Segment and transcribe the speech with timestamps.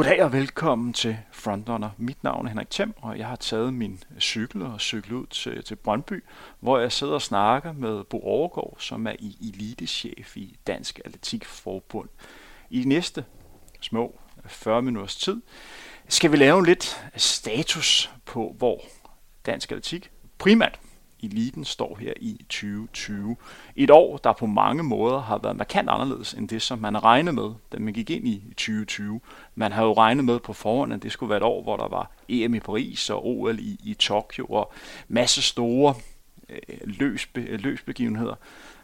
[0.00, 1.90] Goddag og velkommen til Frontrunner.
[1.96, 5.64] Mit navn er Henrik Thiem, og jeg har taget min cykel og cyklet ud til,
[5.64, 6.24] til Brøndby,
[6.60, 12.08] hvor jeg sidder og snakker med Bo Overgaard, som er i elitechef i Dansk Atletikforbund.
[12.70, 13.24] I de næste
[13.80, 15.42] små 40 minutters tid
[16.08, 18.80] skal vi lave lidt status på, hvor
[19.46, 20.80] dansk atletik primært
[21.26, 23.36] eliten står her i 2020.
[23.76, 27.04] Et år, der på mange måder har været markant anderledes end det, som man har
[27.04, 29.20] regnet med, da man gik ind i 2020.
[29.54, 31.88] Man har jo regnet med på forhånd, at det skulle være et år, hvor der
[31.88, 34.72] var EM i Paris og OL i, i Tokyo og
[35.08, 35.94] masse store
[36.48, 38.34] øh, løsbe, løsbegivenheder.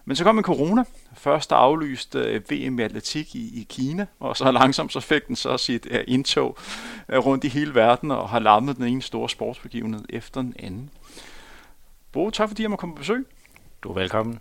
[0.09, 0.85] Men så kom en corona.
[1.15, 5.27] Først der aflyste øh, VM i atletik i, i Kina, og så langsomt så fik
[5.29, 6.59] den så sit øh, indtog
[7.09, 10.91] øh, rundt i hele verden og har lammet den ene store sportsbegivenhed efter den anden.
[12.17, 13.27] Bo, tak fordi jeg må komme på besøg.
[13.83, 14.41] Du er velkommen.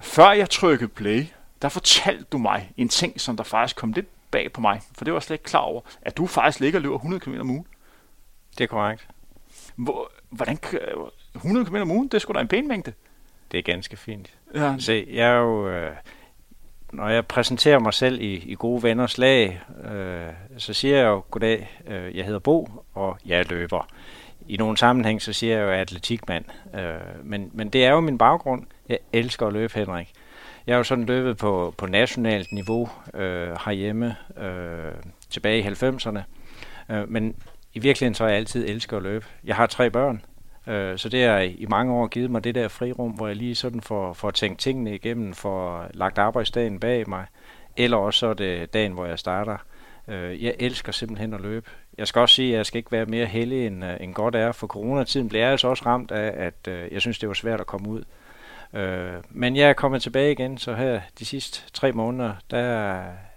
[0.00, 1.24] Før jeg trykkede play,
[1.62, 4.80] der fortalte du mig en ting, som der faktisk kom lidt bag på mig.
[4.96, 7.20] For det var jeg slet ikke klar over, at du faktisk ligger og løber 100
[7.20, 7.66] km om ugen.
[8.58, 9.08] Det er korrekt.
[9.76, 10.58] Hvor, hvordan,
[11.34, 12.92] 100 km om ugen, det skulle da en pæn mængde.
[13.52, 14.34] Det er ganske fint.
[14.54, 14.74] Ja.
[14.78, 15.68] Se, jeg er jo...
[15.68, 15.96] Øh,
[16.92, 19.60] når jeg præsenterer mig selv i, i gode venners lag,
[19.92, 23.88] øh, så siger jeg jo, goddag, øh, jeg hedder Bo, og jeg løber
[24.48, 26.44] i nogle sammenhæng, så siger jeg jo atletikmand.
[26.74, 28.62] Øh, men, men det er jo min baggrund.
[28.88, 30.12] Jeg elsker at løbe, Henrik.
[30.66, 34.92] Jeg har jo sådan løbet på, på nationalt niveau øh, herhjemme øh,
[35.30, 36.20] tilbage i 90'erne.
[36.90, 37.36] Øh, men
[37.74, 39.26] i virkeligheden så har jeg altid elsket at løbe.
[39.44, 40.24] Jeg har tre børn,
[40.66, 43.54] øh, så det har i mange år givet mig det der frirum, hvor jeg lige
[43.54, 47.26] sådan får, får tænkt tingene igennem, får lagt arbejdsdagen bag mig.
[47.76, 49.56] Eller også så er det dagen, hvor jeg starter.
[50.08, 53.06] Øh, jeg elsker simpelthen at løbe jeg skal også sige, at jeg skal ikke være
[53.06, 56.46] mere heldig, end, øh, end godt er, for coronatiden blev jeg altså også ramt af,
[56.46, 58.02] at øh, jeg synes, det var svært at komme ud.
[58.72, 62.92] Øh, men jeg er kommet tilbage igen, så her de sidste tre måneder, der,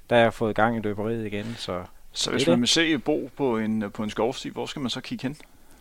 [0.09, 1.55] der er jeg fået gang i løberiet igen.
[1.57, 4.89] Så, så hvis man vil se Bo på en, på en skovsti, hvor skal man
[4.89, 5.37] så kigge hen?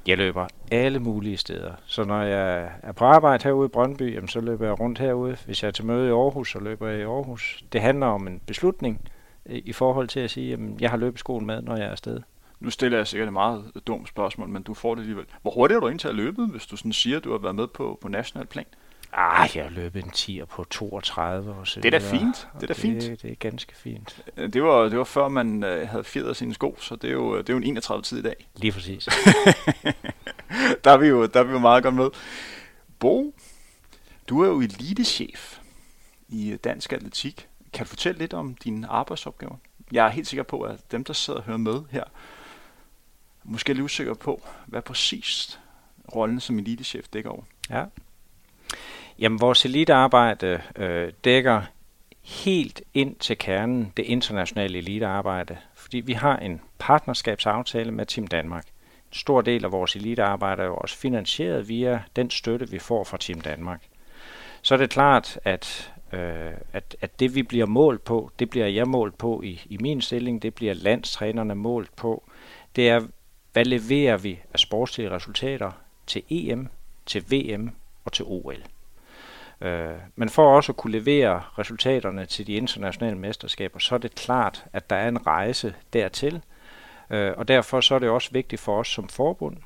[0.07, 1.73] Jeg løber alle mulige steder.
[1.87, 5.37] Så når jeg er på arbejde herude i Brøndby, jamen, så løber jeg rundt herude.
[5.47, 7.65] Hvis jeg er til møde i Aarhus, så løber jeg i Aarhus.
[7.73, 9.01] Det handler om en beslutning
[9.49, 12.21] i forhold til at sige, at jeg har løbeskoen med, når jeg er afsted.
[12.61, 15.25] Nu stiller jeg sikkert et meget dumt spørgsmål, men du får det alligevel.
[15.43, 17.39] Hvor hurtigt er du egentlig til at løbe, hvis du sådan siger, at du har
[17.39, 18.65] været med på, på national plan?
[19.13, 22.49] Ah, jeg har løbet en 10'er på 32 og så Det er da fint.
[22.55, 23.03] Det er da fint.
[23.03, 24.25] Det, det er ganske fint.
[24.37, 27.15] Øh, det var, det var før man øh, havde fjeret sine sko, så det er
[27.15, 28.47] jo, det er jo en 31 tid i dag.
[28.57, 29.05] Lige præcis.
[30.85, 32.09] der, er vi jo, der er vi jo meget godt med.
[32.99, 33.35] Bo,
[34.29, 35.59] du er jo elitechef
[36.29, 37.49] i Dansk Atletik.
[37.77, 39.57] Kan du fortælle lidt om dine arbejdsopgaver?
[39.93, 42.05] Jeg er helt sikker på, at dem, der sidder og hører med her,
[43.45, 45.61] måske er lidt usikker på, hvad præcis
[46.15, 47.43] rollen som elitechef dækker over.
[47.71, 47.85] Ja.
[49.19, 51.63] Jamen, vores elitearbejde øh, dækker
[52.23, 58.67] helt ind til kernen det internationale elitearbejde, fordi vi har en partnerskabsaftale med Team Danmark.
[59.09, 63.05] En stor del af vores elitearbejde er jo også finansieret via den støtte, vi får
[63.05, 63.83] fra Team Danmark.
[64.63, 68.67] Så er det klart, at, øh, at, at det vi bliver målt på, det bliver
[68.67, 72.25] jeg målt på i, i min stilling, det bliver landstrænerne målt på,
[72.77, 73.01] det er,
[73.53, 75.73] hvad leverer vi af sportslige resultater
[76.07, 76.69] til EM,
[77.07, 77.71] til VM
[78.05, 78.63] og til OL?
[79.61, 84.15] Øh, men for også at kunne levere resultaterne til de internationale mesterskaber, så er det
[84.15, 86.43] klart, at der er en rejse dertil.
[87.11, 89.57] Øh, og derfor så er det også vigtigt for os som forbund,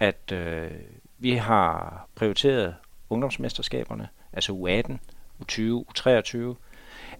[0.00, 0.70] at øh,
[1.18, 2.74] vi har prioriteret
[3.10, 4.96] ungdomsmesterskaberne, altså U18,
[5.42, 6.54] U20, U23,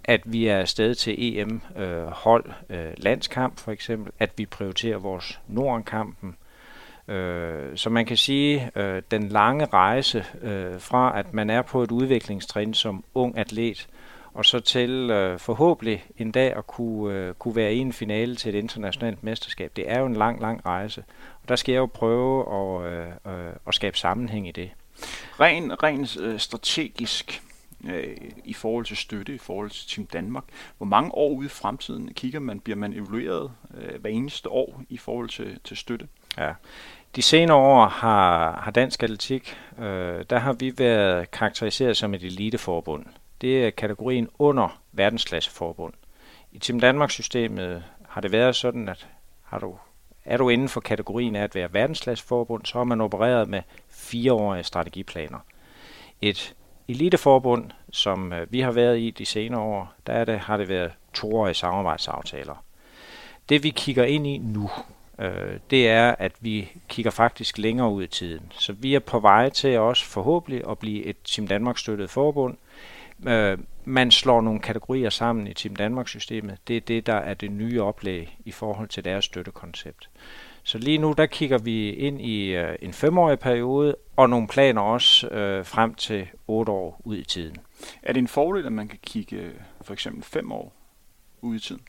[0.04, 4.98] at vi er afsted til EM øh, hold øh, landskamp for eksempel, at vi prioriterer
[4.98, 6.36] vores Nordenkampen.
[7.09, 11.83] Øh, så man kan sige, øh, den lange rejse øh, fra at man er på
[11.83, 13.89] et udviklingstrin som ung atlet,
[14.34, 18.36] og så til øh, forhåbentlig en dag at kunne, øh, kunne være i en finale
[18.36, 19.72] til et internationalt mesterskab.
[19.77, 21.04] Det er jo en lang, lang rejse.
[21.42, 24.71] Og der skal jeg jo prøve at, øh, øh, at skabe sammenhæng i det.
[25.41, 27.42] Ren, ren øh, strategisk
[27.84, 30.44] øh, i forhold til støtte, i forhold til Team Danmark.
[30.77, 34.82] Hvor mange år ude i fremtiden kigger man, bliver man evalueret øh, hver eneste år
[34.88, 36.09] i forhold til, til støtte?
[36.38, 36.53] Ja.
[37.16, 42.22] De senere år har, har Dansk Atletik, øh, der har vi været karakteriseret som et
[42.22, 43.06] eliteforbund.
[43.41, 45.92] Det er kategorien under verdensklasseforbund.
[46.53, 49.09] I Team Danmark-systemet har det været sådan, at
[49.42, 49.74] har du,
[50.24, 54.65] er du inden for kategorien af at være verdensklasseforbund, så har man opereret med fireårige
[54.65, 55.38] strategiplaner.
[56.21, 56.54] Et
[56.91, 60.69] eliteforbund, som øh, vi har været i de senere år, der er det, har det
[60.69, 62.65] været toårige samarbejdsaftaler.
[63.48, 64.71] Det vi kigger ind i nu,
[65.19, 68.53] øh, det er, at vi kigger faktisk længere ud i tiden.
[68.53, 72.57] Så vi er på vej til også forhåbentlig at blive et Team Danmark støttet forbund,
[73.28, 76.59] øh, man slår nogle kategorier sammen i Team Danmark-systemet.
[76.69, 80.09] Det er det, der er det nye oplæg i forhold til deres støttekoncept.
[80.62, 84.80] Så lige nu, der kigger vi ind i øh, en femårig periode, og nogle planer
[84.83, 87.57] også øh, frem til otte år ud i tiden.
[88.03, 90.72] Er det en fordel, at man kan kigge øh, for eksempel fem år
[91.41, 91.83] ud i tiden?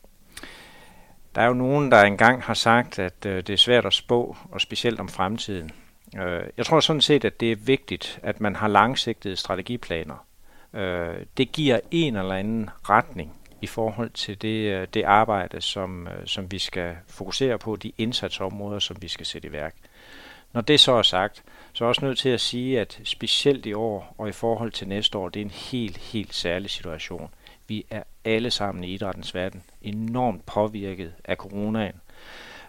[1.34, 4.36] Der er jo nogen, der engang har sagt, at øh, det er svært at spå,
[4.50, 5.70] og specielt om fremtiden.
[6.16, 10.26] Øh, jeg tror sådan set, at det er vigtigt, at man har langsigtede strategiplaner.
[10.74, 16.06] Øh, det giver en eller anden retning i forhold til det, øh, det arbejde, som,
[16.06, 19.74] øh, som vi skal fokusere på, de indsatsområder, som vi skal sætte i værk.
[20.52, 21.42] Når det så er sagt,
[21.72, 24.72] så er jeg også nødt til at sige, at specielt i år og i forhold
[24.72, 27.30] til næste år, det er en helt, helt særlig situation.
[27.68, 31.94] Vi er alle sammen i idrættens verden enormt påvirket af coronaen.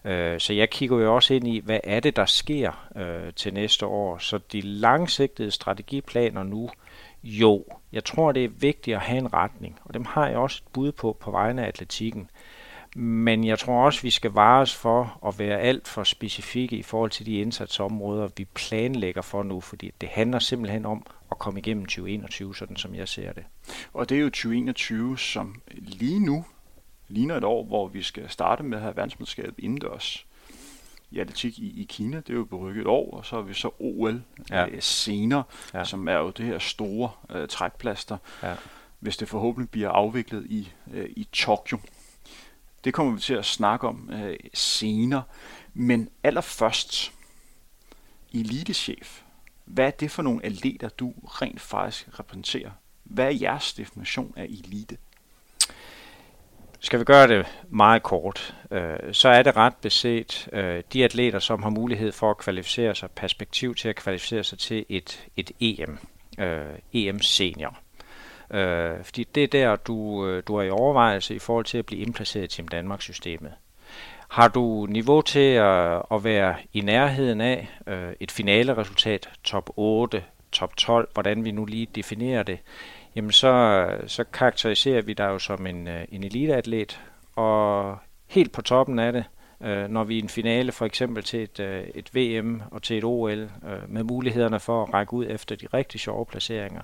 [0.06, 2.88] Øh, så jeg kigger jo også ind i, hvad er det, der sker
[3.36, 4.18] til næste år.
[4.18, 6.70] Så de langsigtede strategiplaner nu,
[7.24, 10.62] jo, jeg tror, det er vigtigt at have en retning, og dem har jeg også
[10.66, 12.30] et bud på på vegne af atletikken.
[12.96, 17.12] Men jeg tror også, vi skal vares for at være alt for specifikke i forhold
[17.12, 21.86] til de indsatsområder, vi planlægger for nu, fordi det handler simpelthen om at komme igennem
[21.86, 23.44] 2021, sådan som jeg ser det.
[23.94, 26.46] Og det er jo 2021, som lige nu
[27.08, 30.26] ligner et år, hvor vi skal starte med at have verdensmesterskabet indendørs
[31.14, 32.18] i atletik i, i Kina.
[32.18, 34.68] Det er jo berykket et år, og så har vi så OL ja.
[34.68, 35.44] øh, senere,
[35.74, 35.84] ja.
[35.84, 38.56] som er jo det her store øh, trækplaster, ja.
[39.00, 41.78] hvis det forhåbentlig bliver afviklet i, øh, i Tokyo.
[42.84, 45.24] Det kommer vi til at snakke om øh, senere.
[45.74, 47.14] Men allerførst,
[48.34, 49.22] elitechef.
[49.66, 52.72] Hvad er det for nogle atleter, du rent faktisk repræsenterer?
[53.04, 54.98] Hvad er jeres definition af elite?
[56.84, 61.40] Skal vi gøre det meget kort, øh, så er det ret beset øh, de atleter,
[61.40, 65.52] som har mulighed for at kvalificere sig, perspektiv til at kvalificere sig til et, et
[65.60, 66.00] EM,
[66.40, 67.78] øh, EM senior.
[68.52, 71.86] Øh, fordi det er der, du, øh, du er i overvejelse i forhold til at
[71.86, 73.54] blive indplaceret i Team Danmark-systemet.
[74.28, 80.24] Har du niveau til at, at være i nærheden af øh, et finale-resultat, top 8,
[80.52, 82.60] top 12, hvordan vi nu lige definerer det,
[83.16, 87.02] jamen så, så karakteriserer vi dig jo som en, øh, en eliteatlet,
[87.36, 89.26] og helt på toppen af det,
[89.62, 92.84] øh, når vi er i en finale for eksempel til et, øh, et VM og
[92.84, 93.50] til et OL,
[93.88, 96.82] med mulighederne for at række ud efter de rigtig sjove placeringer,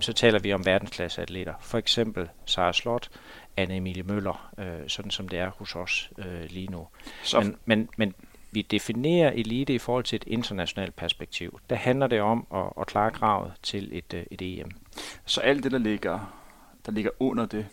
[0.00, 1.54] så taler vi om verdensklasseatleter.
[1.60, 3.08] For eksempel Sara Slot,
[3.56, 4.54] Anne Emilie Møller,
[4.86, 6.10] sådan som det er hos os
[6.50, 6.86] lige nu.
[7.22, 7.40] Så.
[7.40, 8.14] Men, men, men
[8.52, 11.60] vi definerer elite i forhold til et internationalt perspektiv.
[11.70, 14.70] Der handler det om at, at klare kravet til et, et EM.
[15.24, 16.42] Så alt det, der ligger,
[16.86, 17.66] der ligger under det,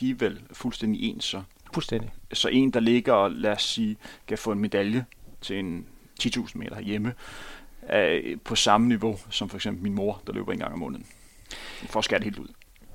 [0.00, 1.42] de er vel fuldstændig ens så?
[1.74, 2.10] Fuldstændig.
[2.32, 5.04] Så en, der ligger, lad os sige, kan få en medalje
[5.40, 5.86] til en
[6.22, 7.14] 10.000 meter hjemme,
[8.44, 11.06] på samme niveau som for eksempel min mor, der løber en gang om måneden.
[11.86, 12.48] For at skære det helt ud.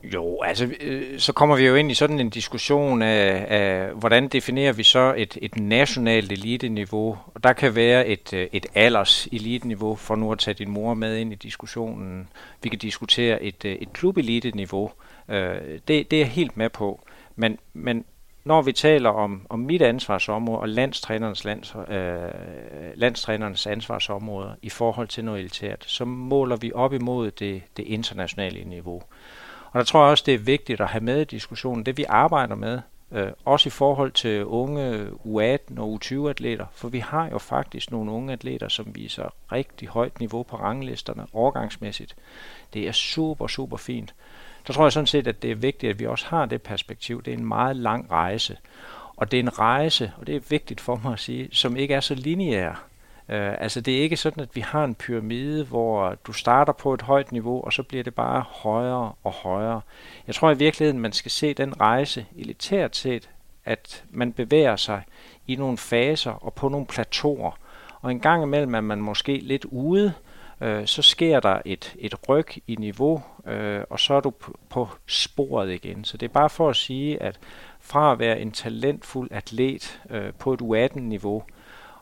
[0.03, 4.27] Jo, altså øh, så kommer vi jo ind i sådan en diskussion af, af hvordan
[4.27, 7.17] definerer vi så et, et nationalt elite-niveau.
[7.25, 10.93] Og der kan være et, øh, et alders elite-niveau, for nu at tage din mor
[10.93, 12.27] med ind i diskussionen.
[12.63, 14.91] Vi kan diskutere et, øh, et klub-elite-niveau.
[15.29, 15.55] Øh,
[15.87, 17.01] det, det er jeg helt med på.
[17.35, 18.05] Men, men
[18.43, 22.31] når vi taler om, om mit ansvarsområde og landstrænerens, lands, øh,
[22.95, 28.63] landstrænerens ansvarsområder i forhold til noget elitært, så måler vi op imod det, det internationale
[28.63, 29.03] niveau.
[29.71, 32.05] Og der tror jeg også, det er vigtigt at have med i diskussionen, det vi
[32.09, 32.79] arbejder med,
[33.11, 38.11] øh, også i forhold til unge U18 og U20-atleter, for vi har jo faktisk nogle
[38.11, 42.15] unge atleter, som viser rigtig højt niveau på ranglisterne, overgangsmæssigt.
[42.73, 44.13] Det er super, super fint.
[44.67, 47.23] Der tror jeg sådan set, at det er vigtigt, at vi også har det perspektiv.
[47.23, 48.57] Det er en meget lang rejse.
[49.15, 51.93] Og det er en rejse, og det er vigtigt for mig at sige, som ikke
[51.93, 52.88] er så lineær.
[53.29, 56.93] Øh, altså det er ikke sådan, at vi har en pyramide, hvor du starter på
[56.93, 59.81] et højt niveau, og så bliver det bare højere og højere.
[60.27, 63.29] Jeg tror i virkeligheden, man skal se den rejse elitært set,
[63.65, 65.01] at man bevæger sig
[65.47, 67.51] i nogle faser og på nogle plateauer.
[68.01, 70.13] Og en gang imellem er man måske lidt ude,
[70.61, 74.59] øh, så sker der et, et ryg i niveau, øh, og så er du på,
[74.69, 76.03] på sporet igen.
[76.03, 77.39] Så det er bare for at sige, at
[77.79, 81.43] fra at være en talentfuld atlet øh, på et U18-niveau,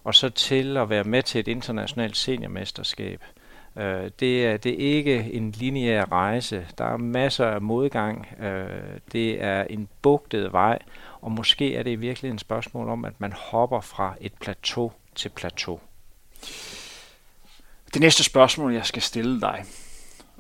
[0.08, 3.24] og så til at være med til et internationalt seniormesterskab.
[3.76, 6.68] Øh, det, er, det er ikke en lineær rejse.
[6.78, 8.28] Der er masser af modgang.
[8.40, 10.80] Øh, det er en bugtet vej,
[11.22, 14.92] og måske er det virkelig en et spørgsmål om, at man hopper fra et plateau
[15.16, 15.80] til plateau.
[17.94, 19.64] Det næste spørgsmål, jeg skal stille dig,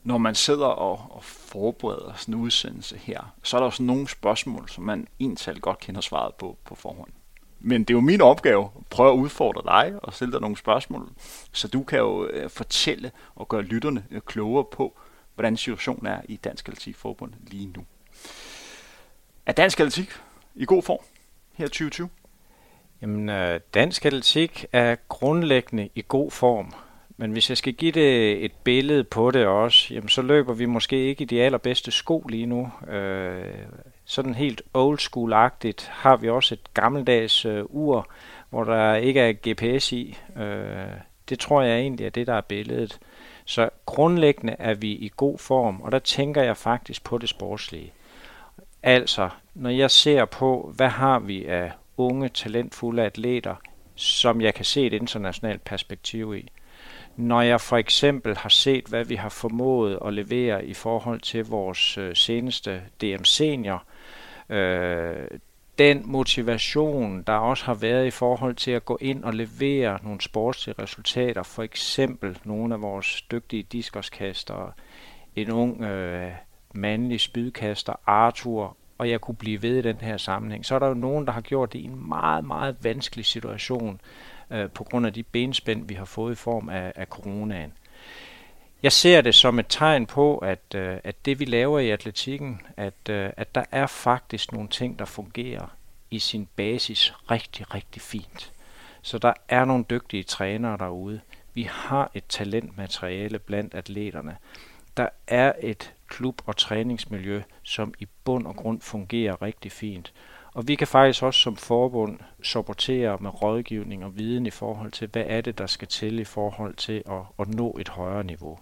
[0.03, 4.07] når man sidder og, og forbereder sådan en udsendelse her, så er der også nogle
[4.07, 7.16] spørgsmål, som man egentlig godt kender svaret på på forhånd.
[7.59, 10.57] Men det er jo min opgave at prøve at udfordre dig og stille dig nogle
[10.57, 11.09] spørgsmål,
[11.51, 14.97] så du kan jo øh, fortælle og gøre lytterne øh, klogere på,
[15.35, 17.85] hvordan situationen er i Dansk Atletikforbund lige nu.
[19.45, 20.09] Er dansk atletik
[20.55, 20.99] i god form
[21.53, 22.09] her 2020?
[23.01, 26.73] Jamen, øh, dansk atletik er grundlæggende i god form.
[27.17, 30.65] Men hvis jeg skal give det et billede på det også, jamen så løber vi
[30.65, 32.71] måske ikke i de allerbedste sko lige nu.
[32.87, 33.53] Øh,
[34.07, 38.07] sådan helt old school-agtigt har vi også et gammeldags øh, ur,
[38.49, 40.17] hvor der ikke er GPS i.
[40.37, 40.87] Øh,
[41.29, 42.99] det tror jeg egentlig er det, der er billedet.
[43.45, 47.93] Så grundlæggende er vi i god form, og der tænker jeg faktisk på det sportslige.
[48.83, 53.55] Altså, når jeg ser på, hvad har vi af unge, talentfulde atleter,
[53.95, 56.47] som jeg kan se et internationalt perspektiv i.
[57.15, 61.45] Når jeg for eksempel har set, hvad vi har formået at levere i forhold til
[61.45, 63.96] vores øh, seneste DM Senior, øh,
[64.49, 65.27] Øh,
[65.77, 70.21] den motivation, der også har været i forhold til at gå ind og levere nogle
[70.21, 74.71] sportslige resultater, for eksempel nogle af vores dygtige diskoskastere,
[75.35, 76.31] en ung øh,
[76.73, 80.87] mandlig spydkaster, Arthur, og jeg kunne blive ved i den her sammenhæng, så er der
[80.87, 84.01] jo nogen, der har gjort det i en meget, meget vanskelig situation
[84.51, 87.73] øh, på grund af de benspænd, vi har fået i form af, af coronaen.
[88.87, 92.61] Jeg ser det som et tegn på, at, øh, at det vi laver i atletikken,
[92.77, 95.75] at, øh, at der er faktisk nogle ting, der fungerer
[96.11, 98.53] i sin basis rigtig, rigtig fint.
[99.01, 101.19] Så der er nogle dygtige trænere derude.
[101.53, 104.37] Vi har et talentmateriale blandt atleterne.
[104.97, 110.13] Der er et klub- og træningsmiljø, som i bund og grund fungerer rigtig fint.
[110.53, 115.07] Og vi kan faktisk også som forbund supportere med rådgivning og viden i forhold til,
[115.07, 118.59] hvad er det, der skal til i forhold til at, at nå et højere niveau.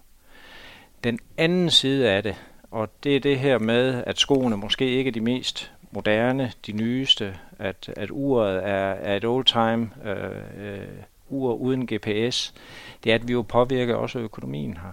[1.06, 2.36] Den anden side af det,
[2.70, 6.72] og det er det her med, at skoene måske ikke er de mest moderne, de
[6.72, 10.86] nyeste, at, at uret er, er et old-time øh, øh,
[11.28, 12.54] ur uden GPS,
[13.04, 14.92] det er, at vi jo påvirker også økonomien her.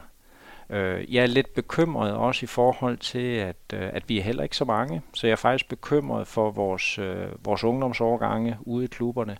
[0.78, 4.44] Øh, jeg er lidt bekymret også i forhold til, at, øh, at vi er heller
[4.44, 8.88] ikke så mange, så jeg er faktisk bekymret for vores, øh, vores ungdomsårgange ude i
[8.88, 9.38] klubberne.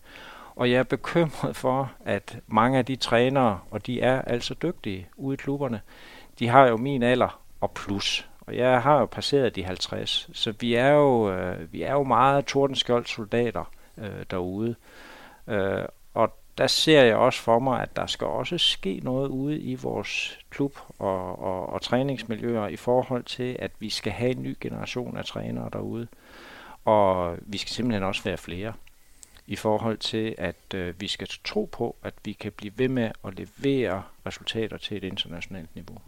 [0.56, 5.08] Og jeg er bekymret for, at mange af de trænere, og de er altså dygtige
[5.18, 5.82] ude i klubberne,
[6.40, 8.30] de har jo min alder og plus.
[8.40, 12.04] Og jeg har jo passeret de 50, så vi er jo, øh, vi er jo
[12.04, 14.76] meget tordenskjold soldater øh, derude.
[15.48, 19.60] Øh, og der ser jeg også for mig, at der skal også ske noget ude
[19.60, 24.44] i vores klub og, og, og træningsmiljøer i forhold til, at vi skal have en
[24.44, 26.08] ny generation af trænere derude.
[26.86, 28.74] Og vi skal simpelthen også være flere
[29.48, 33.12] i forhold til, at øh, vi skal tro på, at vi kan blive ved med
[33.26, 36.02] at levere resultater til et internationalt niveau.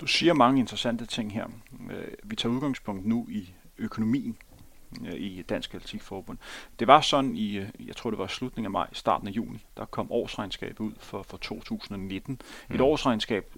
[0.00, 1.46] Du siger mange interessante ting her.
[1.90, 4.36] Øh, vi tager udgangspunkt nu i økonomien
[5.06, 6.38] øh, i Dansk Atletikforbund.
[6.78, 9.64] Det var sådan i, øh, jeg tror det var slutningen af maj, starten af juni,
[9.76, 12.40] der kom årsregnskabet ud for, for 2019.
[12.68, 12.74] Mm.
[12.74, 13.54] Et årsregnskab,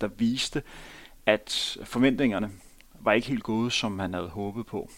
[0.00, 0.62] der viste,
[1.26, 2.50] at forventningerne
[3.00, 4.90] var ikke helt gode, som man havde håbet på.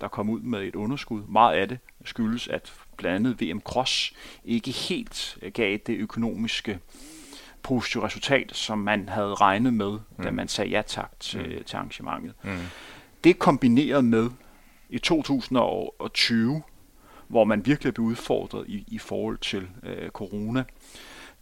[0.00, 1.22] Der kom ud med et underskud.
[1.28, 6.78] Meget af det skyldes, at blandt andet VM Cross ikke helt gav det økonomiske
[7.64, 10.24] positivt resultat, som man havde regnet med, mm.
[10.24, 11.64] da man sagde ja tak til, mm.
[11.64, 12.34] til arrangementet.
[12.42, 12.58] Mm.
[13.24, 14.30] Det kombineret med
[14.88, 16.62] i 2020,
[17.28, 20.64] hvor man virkelig blev udfordret i, i forhold til øh, corona,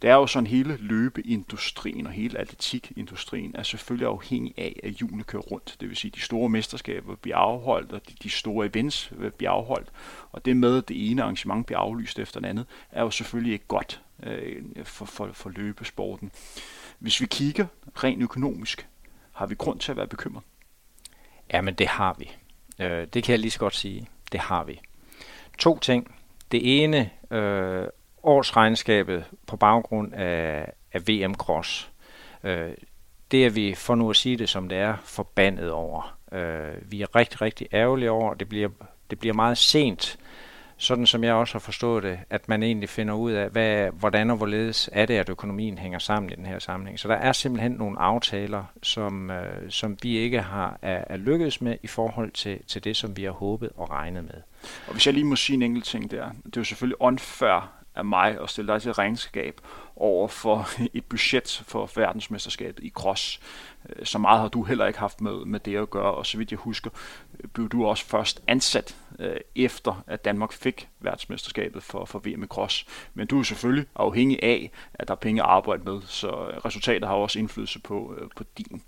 [0.01, 5.23] det er jo sådan, hele løbeindustrien og hele atletikindustrien er selvfølgelig afhængig af, at hjulene
[5.23, 5.75] kører rundt.
[5.79, 9.51] Det vil sige, at de store mesterskaber bliver afholdt, og de, de store events bliver
[9.51, 9.89] afholdt.
[10.31, 13.53] Og det med, at det ene arrangement bliver aflyst efter det andet, er jo selvfølgelig
[13.53, 16.31] ikke godt øh, for, for, for løbesporten.
[16.99, 17.65] Hvis vi kigger
[18.03, 18.87] rent økonomisk,
[19.31, 20.43] har vi grund til at være bekymret?
[21.53, 22.31] Jamen, det har vi.
[22.79, 24.07] Øh, det kan jeg lige så godt sige.
[24.31, 24.81] Det har vi.
[25.57, 26.15] To ting.
[26.51, 27.87] Det ene, øh,
[28.23, 31.91] årsregnskabet på baggrund af, af VM Cross.
[32.43, 32.71] Øh,
[33.31, 36.17] det er vi, for nu at sige det som det er, forbandet over.
[36.31, 38.69] Øh, vi er rigtig, rigtig ærgerlige over, det bliver,
[39.09, 40.19] det bliver meget sent,
[40.77, 44.29] sådan som jeg også har forstået det, at man egentlig finder ud af, hvad, hvordan
[44.29, 46.99] og hvorledes er det, at økonomien hænger sammen i den her sammenhæng.
[46.99, 51.61] Så der er simpelthen nogle aftaler, som, øh, som vi ikke har er, er lykkedes
[51.61, 54.41] med i forhold til, til det, som vi har håbet og regnet med.
[54.87, 57.71] Og hvis jeg lige må sige en enkelt ting der, det er jo selvfølgelig unfair
[57.95, 59.61] af mig at stille dig til regnskab
[59.95, 63.39] over for et budget for verdensmesterskabet i cross.
[63.89, 66.37] Øh, så meget har du heller ikke haft med, med det at gøre, og så
[66.37, 66.89] vidt jeg husker,
[67.39, 72.43] øh, blev du også først ansat øh, efter, at Danmark fik verdensmesterskabet for, for VM
[72.43, 72.85] i cross.
[73.13, 76.29] Men du er selvfølgelig afhængig af, at der er penge at arbejde med, så
[76.65, 78.81] resultater har også indflydelse på, på din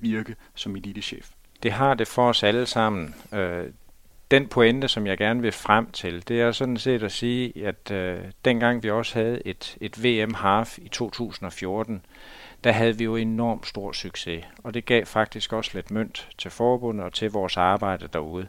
[0.00, 1.30] virke som elitechef.
[1.62, 3.14] Det har det for os alle sammen
[4.32, 7.90] den pointe, som jeg gerne vil frem til, det er sådan set at sige, at
[7.90, 12.06] øh, dengang vi også havde et, et VM Half i 2014,
[12.64, 16.50] der havde vi jo enormt stor succes, og det gav faktisk også lidt mønt til
[16.50, 18.48] forbundet og til vores arbejde derude.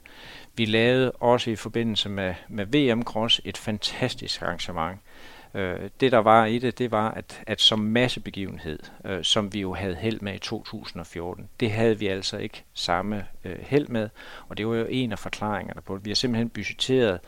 [0.55, 4.99] Vi lavede også i forbindelse med, med VM Cross et fantastisk arrangement.
[5.53, 9.61] Øh, det der var i det, det var, at, at som massebegivenhed, øh, som vi
[9.61, 14.09] jo havde held med i 2014, det havde vi altså ikke samme øh, held med,
[14.49, 16.05] og det var jo en af forklaringerne på det.
[16.05, 17.19] Vi har simpelthen budgetteret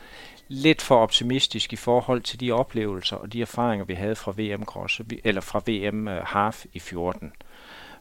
[0.48, 4.64] lidt for optimistisk i forhold til de oplevelser og de erfaringer, vi havde fra VM
[4.64, 7.32] Cross, eller fra VM øh, Half i 14.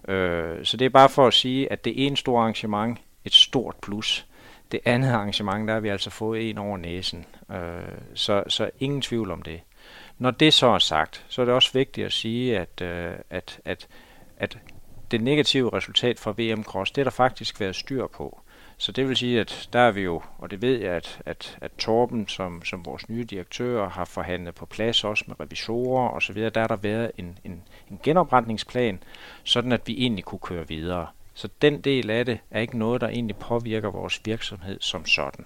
[0.08, 3.76] Øh, så det er bare for at sige, at det ene store arrangement, et stort
[3.82, 4.26] plus.
[4.72, 7.26] Det andet arrangement, der har vi altså fået en over næsen.
[7.52, 7.58] Øh,
[8.14, 9.62] så, så ingen tvivl om det.
[10.18, 13.60] Når det så er sagt, så er det også vigtigt at sige, at, øh, at,
[13.66, 13.88] at,
[14.38, 14.58] at
[15.12, 18.40] det negative resultat fra VM Cross, det er der faktisk været styr på.
[18.78, 21.58] Så det vil sige, at der er vi jo, og det ved jeg, at, at,
[21.62, 26.22] at Torben, som, som vores nye direktør, har forhandlet på plads også med revisorer og
[26.22, 29.04] så videre, der er der været en, en, en genopretningsplan,
[29.44, 31.08] sådan at vi egentlig kunne køre videre.
[31.34, 35.46] Så den del af det er ikke noget, der egentlig påvirker vores virksomhed som sådan.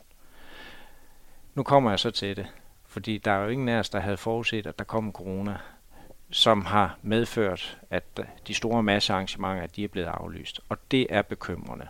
[1.56, 2.48] Nu kommer jeg så til det,
[2.89, 5.58] fordi der er jo ingen af os, der havde forudset, at der kom corona,
[6.31, 8.03] som har medført, at
[8.48, 10.62] de store massearrangementer de er blevet aflyst.
[10.69, 11.88] Og det er bekymrende.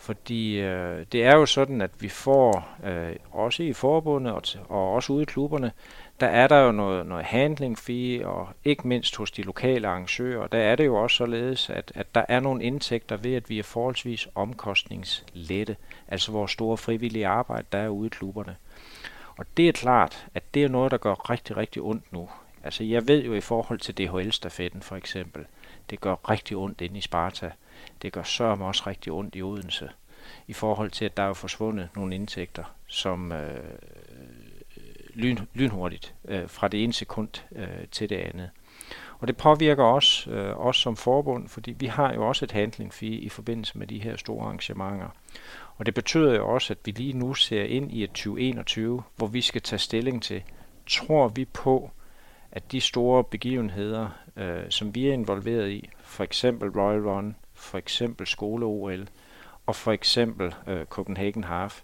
[0.00, 4.92] Fordi øh, det er jo sådan, at vi får, øh, også i forbundet og, og
[4.92, 5.72] også ude i klubberne,
[6.20, 10.46] der er der jo noget, noget handling fee, og ikke mindst hos de lokale arrangører,
[10.46, 13.58] der er det jo også således, at, at der er nogle indtægter ved, at vi
[13.58, 15.76] er forholdsvis omkostningslette,
[16.08, 18.56] altså vores store frivillige arbejde, der er ude i klubberne.
[19.38, 22.28] Og det er klart, at det er noget, der gør rigtig, rigtig ondt nu.
[22.64, 25.46] Altså jeg ved jo i forhold til DHL-stafetten for eksempel,
[25.90, 27.52] det gør rigtig ondt inde i Sparta
[28.02, 29.90] det gør sørme også rigtig ondt i Odense,
[30.46, 34.82] i forhold til, at der er forsvundet nogle indtægter, som øh, øh,
[35.14, 38.50] lyn, lynhurtigt øh, fra det ene sekund øh, til det andet.
[39.18, 42.94] Og det påvirker os, øh, os som forbund, fordi vi har jo også et handling
[42.94, 45.08] fee i forbindelse med de her store arrangementer.
[45.76, 49.26] Og det betyder jo også, at vi lige nu ser ind i et 2021, hvor
[49.26, 50.42] vi skal tage stilling til,
[50.86, 51.90] tror vi på,
[52.52, 57.78] at de store begivenheder, øh, som vi er involveret i, for eksempel Royal Run, for
[57.78, 59.08] eksempel skole-OL
[59.66, 61.82] og for eksempel øh, Copenhagen Half,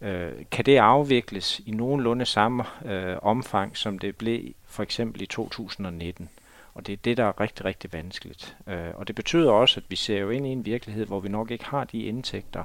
[0.00, 5.26] øh, kan det afvikles i nogenlunde samme øh, omfang, som det blev for eksempel i
[5.26, 6.28] 2019.
[6.74, 8.56] Og det er det, der er rigtig, rigtig vanskeligt.
[8.66, 11.28] Øh, og det betyder også, at vi ser jo ind i en virkelighed, hvor vi
[11.28, 12.64] nok ikke har de indtægter,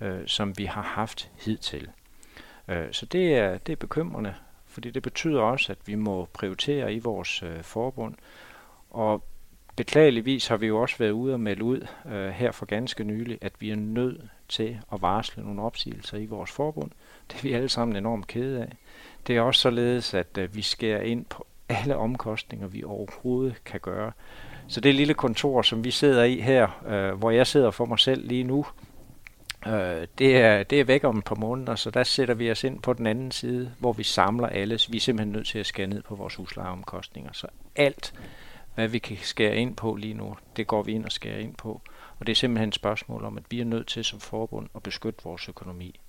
[0.00, 1.88] øh, som vi har haft hidtil.
[2.68, 4.34] Øh, så det er, det er bekymrende,
[4.66, 8.14] fordi det betyder også, at vi må prioritere i vores øh, forbund.
[8.90, 9.24] Og
[9.78, 13.38] Beklageligvis har vi jo også været ude og melde ud øh, her for ganske nylig,
[13.40, 16.90] at vi er nødt til at varsle nogle opsigelser i vores forbund.
[17.30, 18.72] Det er vi alle sammen enormt kede af.
[19.26, 23.80] Det er også således, at øh, vi skærer ind på alle omkostninger, vi overhovedet kan
[23.80, 24.12] gøre.
[24.68, 27.98] Så det lille kontor, som vi sidder i her, øh, hvor jeg sidder for mig
[27.98, 28.66] selv lige nu,
[29.66, 32.64] øh, det, er, det er væk om et par måneder, så der sætter vi os
[32.64, 34.78] ind på den anden side, hvor vi samler alle.
[34.88, 37.30] Vi er simpelthen nødt til at skære ned på vores huslejeomkostninger.
[37.32, 38.14] Så alt
[38.74, 41.54] hvad vi kan skære ind på lige nu, det går vi ind og skærer ind
[41.54, 41.80] på.
[42.18, 44.82] Og det er simpelthen et spørgsmål om, at vi er nødt til som forbund at
[44.82, 46.00] beskytte vores økonomi.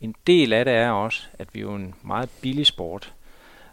[0.00, 3.14] En del af det er også, at vi er jo en meget billig sport.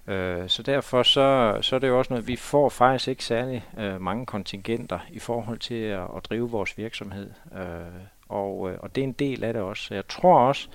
[0.07, 3.65] Øh, så derfor så, så er det jo også noget, vi får faktisk ikke særlig
[3.77, 7.31] øh, mange kontingenter i forhold til at, at drive vores virksomhed.
[7.55, 9.93] Øh, og, øh, og det er en del af det også.
[9.93, 10.67] Jeg tror også,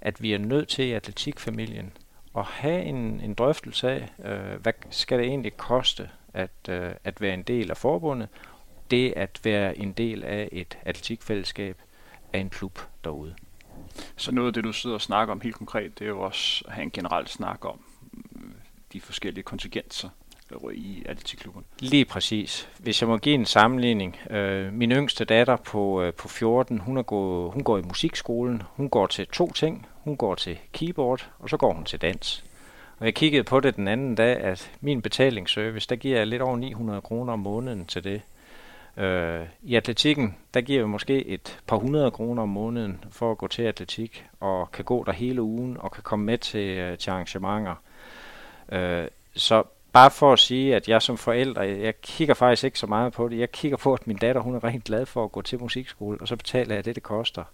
[0.00, 1.92] at vi er nødt til i atletikfamilien
[2.36, 7.20] at have en, en drøftelse af, øh, hvad skal det egentlig koste at, øh, at
[7.20, 8.28] være en del af forbundet,
[8.90, 11.76] det at være en del af et atletikfællesskab
[12.32, 13.34] af en klub derude.
[14.16, 16.64] Så noget af det, du sidder og snakker om helt konkret, det er jo også
[16.68, 17.85] at have en generel snak om
[18.96, 20.08] de forskellige kontingenser
[20.72, 21.64] i atletikklubben.
[21.78, 22.68] Lige præcis.
[22.78, 24.16] Hvis jeg må give en sammenligning.
[24.30, 28.62] Øh, min yngste datter på, øh, på 14, hun, er gået, hun går i musikskolen.
[28.76, 29.86] Hun går til to ting.
[29.92, 32.44] Hun går til keyboard, og så går hun til dans.
[32.98, 36.42] Og jeg kiggede på det den anden dag, at min betalingsservice, der giver jeg lidt
[36.42, 38.22] over 900 kroner om måneden til det.
[38.96, 43.38] Øh, I atletikken, der giver vi måske et par hundrede kroner om måneden for at
[43.38, 46.98] gå til atletik, og kan gå der hele ugen, og kan komme med til, øh,
[46.98, 47.74] til arrangementer.
[48.72, 52.86] Øh, så bare for at sige, at jeg som forælder, jeg kigger faktisk ikke så
[52.86, 53.38] meget på det.
[53.38, 56.18] Jeg kigger på, at min datter, hun er rigtig glad for at gå til musikskole,
[56.20, 57.44] og så betaler jeg det, det koster.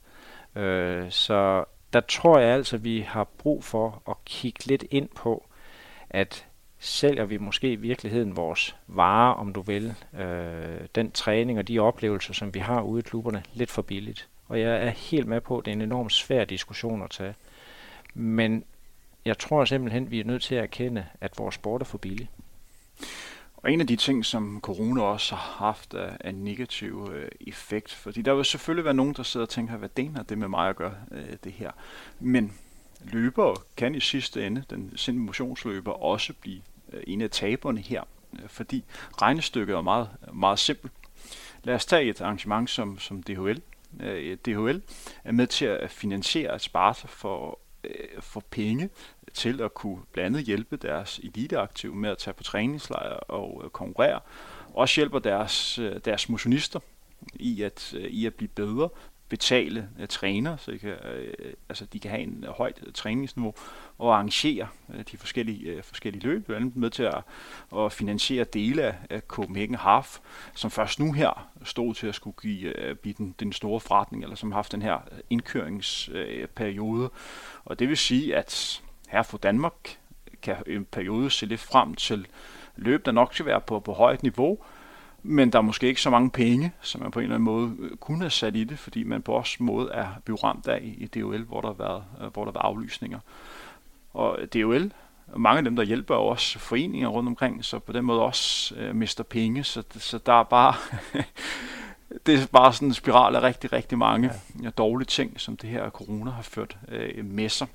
[0.57, 5.09] Øh, så der tror jeg altså, at vi har brug for at kigge lidt ind
[5.09, 5.47] på,
[6.11, 6.47] at
[6.79, 11.79] sælger vi måske i virkeligheden vores varer, om du vil, øh, den træning og de
[11.79, 14.29] oplevelser, som vi har ude i klubberne, lidt for billigt.
[14.49, 17.35] Og jeg er helt med på, at det er en enormt svær diskussion at tage.
[18.15, 18.65] Men
[19.25, 22.31] jeg tror simpelthen, vi er nødt til at erkende, at vores sport er for billig.
[23.57, 27.93] Og en af de ting, som corona også har haft af, af negativ øh, effekt,
[27.93, 30.49] fordi der vil selvfølgelig være nogen, der sidder og tænker, hvad det har det med
[30.49, 31.71] mig at gøre, øh, det her.
[32.21, 32.53] Men
[33.05, 36.61] løbere kan i sidste ende, den sin motionsløber, også blive
[36.93, 38.85] øh, en af taberne her, øh, fordi
[39.23, 40.93] regnestykket er meget, meget simpelt.
[41.65, 43.61] Lad os tage et arrangement som, som DHL.
[44.01, 44.81] Øh, DHL
[45.25, 48.91] er med til at finansiere et sparte for, øh, for penge
[49.35, 53.71] til at kunne blandt andet hjælpe deres eliteaktive med at tage på træningslejre og øh,
[53.71, 54.21] konkurrere.
[54.75, 56.81] Også hjælper deres, øh, deres motionister
[57.35, 58.89] i at, øh, i at blive bedre,
[59.33, 63.55] betale uh, træner, så de kan, uh, altså de kan have en uh, højt træningsniveau
[63.99, 67.23] og arrangere uh, de forskellige, uh, forskellige løb, blandt andet med til at,
[67.77, 70.19] at finansiere dele af, af Copenhagen Half,
[70.55, 74.23] som først nu her stod til at skulle give, uh, blive den, den store forretning,
[74.23, 74.99] eller som har haft den her
[75.31, 77.05] indkøringsperiode.
[77.05, 77.11] Uh,
[77.65, 79.99] og det vil sige, at her for Danmark
[80.43, 82.27] kan en periode se lidt frem til
[82.77, 84.59] løb, der nok skal være på, på højt niveau,
[85.23, 87.77] men der er måske ikke så mange penge, som man på en eller anden måde
[87.79, 90.81] øh, kunne have sat i det, fordi man på også måde er blevet ramt af
[90.99, 93.19] i DOL, hvor der har været, øh, hvor der har været aflysninger.
[94.15, 94.93] Og DOL,
[95.37, 98.75] mange af dem, der hjælper, er også foreninger rundt omkring, så på den måde også
[98.75, 100.75] øh, mister penge, så, så der er bare...
[102.27, 104.33] det er bare sådan en spiral af rigtig, rigtig mange
[104.63, 104.71] ja.
[104.71, 107.67] dårlige ting, som det her corona har ført øh, med sig.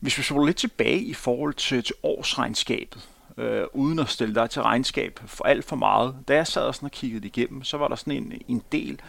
[0.00, 4.50] Hvis vi så lidt tilbage i forhold til, til årsregnskabet, øh, uden at stille dig
[4.50, 6.16] til regnskab for alt for meget.
[6.28, 8.62] Da jeg sad og, sådan og kiggede det igennem, så var der sådan en, en
[8.72, 9.00] del,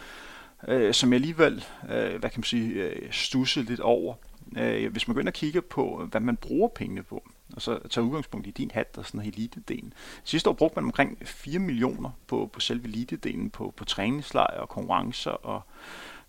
[0.68, 4.16] øh, som jeg alligevel, øh, hvad kan man sige, øh, stussede lidt over.
[4.58, 7.80] Øh, hvis man går ind og kigger på, hvad man bruger pengene på, og så
[7.90, 9.92] tager udgangspunkt i din hat og sådan noget elite-delen.
[10.24, 14.70] Sidste år brugte man omkring 4 millioner på, på selve elite-delen, på, på træningslejre og
[14.70, 15.62] konkurrencer og,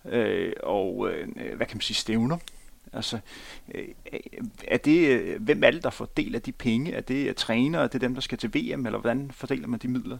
[0.04, 2.38] øh, og øh, hvad kan man sige, stævner.
[2.92, 3.18] Altså,
[3.74, 3.88] øh,
[4.68, 6.92] er det, øh, hvem er det, der får del af de penge?
[6.92, 9.79] Er det øh, trænere, er det dem, der skal til VM, eller hvordan fordeler man
[9.79, 10.18] de midler?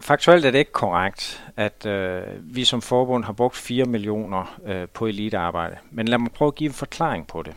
[0.00, 4.88] Faktuelt er det ikke korrekt, at øh, vi som forbund har brugt 4 millioner øh,
[4.88, 5.76] på elitearbejde.
[5.90, 7.54] Men lad mig prøve at give en forklaring på det.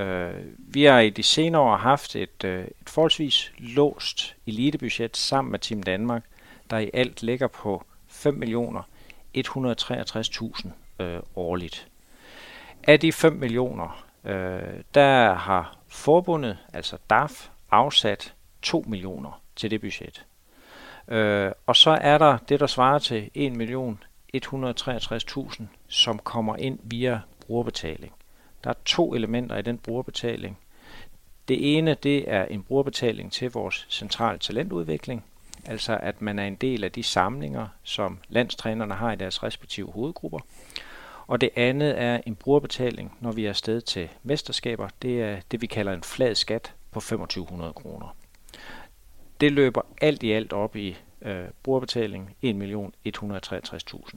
[0.00, 5.50] Øh, vi har i de senere år haft et, øh, et forholdsvis låst elitebudget sammen
[5.50, 6.22] med Team Danmark,
[6.70, 8.82] der i alt ligger på 5 millioner
[9.36, 10.68] 163.000
[11.02, 11.89] øh, årligt.
[12.86, 14.62] Af de 5 millioner, øh,
[14.94, 20.26] der har forbundet, altså DAF, afsat 2 millioner til det budget.
[21.08, 24.02] Øh, og så er der det, der svarer til 1 million
[24.36, 28.12] 163.000, som kommer ind via brugerbetaling.
[28.64, 30.58] Der er to elementer i den brugerbetaling.
[31.48, 35.24] Det ene, det er en brugerbetaling til vores centrale talentudvikling,
[35.66, 39.92] altså at man er en del af de samlinger, som landstrænerne har i deres respektive
[39.92, 40.38] hovedgrupper.
[41.30, 44.88] Og det andet er en brugerbetaling, når vi er afsted til mesterskaber.
[45.02, 48.16] Det er det, vi kalder en flad skat på 2500 kroner.
[49.40, 54.16] Det løber alt i alt op i øh, brugerbetaling 1.163.000.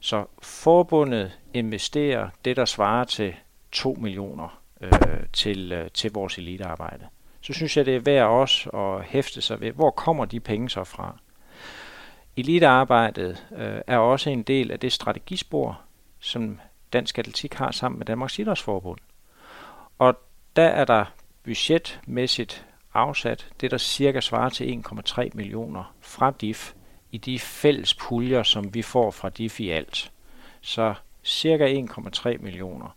[0.00, 3.34] Så forbundet investerer det, der svarer til
[3.72, 4.90] 2 millioner øh,
[5.32, 7.06] til, øh, til vores elitearbejde.
[7.40, 10.70] Så synes jeg, det er værd også at hæfte sig ved, hvor kommer de penge
[10.70, 11.18] så fra?
[12.36, 15.83] Elitearbejdet øh, er også en del af det strategispor,
[16.24, 16.60] som
[16.92, 18.98] Dansk Atletik har sammen med Danmarks Idrætsforbund.
[19.98, 20.18] Og
[20.56, 21.04] der er der
[21.44, 26.72] budgetmæssigt afsat det, der cirka svarer til 1,3 millioner fra DIF
[27.12, 30.12] i de fælles puljer, som vi får fra DIF i alt.
[30.60, 32.96] Så cirka 1,3 millioner.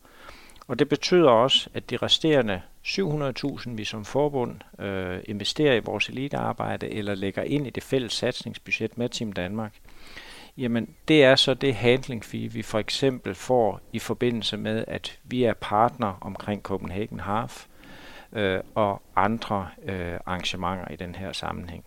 [0.67, 6.09] Og det betyder også, at de resterende 700.000, vi som forbund øh, investerer i vores
[6.09, 9.73] elitearbejde eller lægger ind i det fælles satsningsbudget med Team Danmark,
[10.57, 15.19] Jamen, det er så det handling fee, vi for eksempel får i forbindelse med, at
[15.23, 17.65] vi er partner omkring Copenhagen Half
[18.33, 21.85] øh, og andre øh, arrangementer i den her sammenhæng.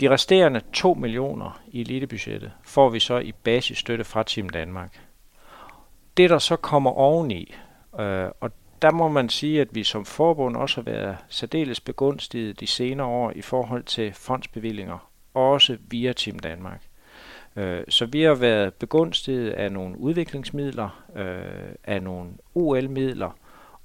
[0.00, 5.00] De resterende 2 millioner i elitebudgettet får vi så i basisstøtte fra Team Danmark.
[6.16, 7.54] Det, der så kommer oveni,
[8.00, 8.50] øh, og
[8.82, 13.06] der må man sige, at vi som forbund også har været særdeles begunstiget de senere
[13.06, 16.82] år i forhold til fondsbevillinger, også via Team Danmark.
[17.56, 23.30] Øh, så vi har været begunstiget af nogle udviklingsmidler, øh, af nogle OL-midler,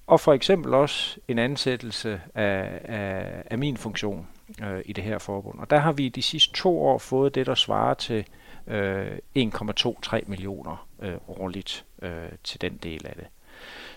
[0.07, 4.27] og for eksempel også en ansættelse af, af, af min funktion
[4.63, 5.59] øh, i det her forbund.
[5.59, 8.25] Og der har vi de sidste to år fået det, der svarer til
[8.67, 13.27] øh, 1,23 millioner øh, årligt øh, til den del af det.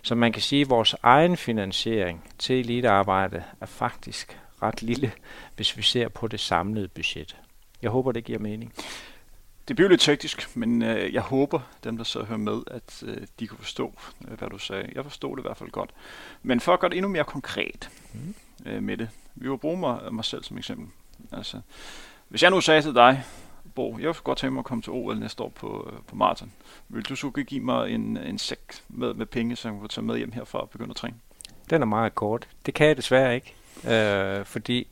[0.02, 5.12] Så man kan sige, at vores egen finansiering til elitearbejde er faktisk ret lille,
[5.56, 7.36] hvis vi ser på det samlede budget.
[7.82, 8.72] Jeg håber, det giver mening.
[9.68, 13.26] Det bliver lidt teknisk, men øh, jeg håber, dem der så hører med, at øh,
[13.40, 13.94] de kunne forstå,
[14.28, 14.88] øh, hvad du sagde.
[14.94, 15.90] Jeg forstod det i hvert fald godt.
[16.42, 18.34] Men for at gøre det endnu mere konkret mm.
[18.66, 19.08] øh, med det.
[19.34, 20.86] Vi vil bruge mig, mig selv som eksempel.
[21.32, 21.60] Altså,
[22.28, 23.24] hvis jeg nu sagde til dig,
[23.74, 26.16] Bo, jeg vil godt tænke mig at komme til OL næste år på, øh, på
[26.16, 26.52] maraton.
[26.88, 30.04] Vil du så give mig en, en sæk med, med penge, så jeg kan tage
[30.04, 31.16] med hjem herfra og begynde at træne?
[31.70, 32.48] Den er meget kort.
[32.66, 33.54] Det kan jeg desværre ikke.
[33.88, 34.86] Øh, fordi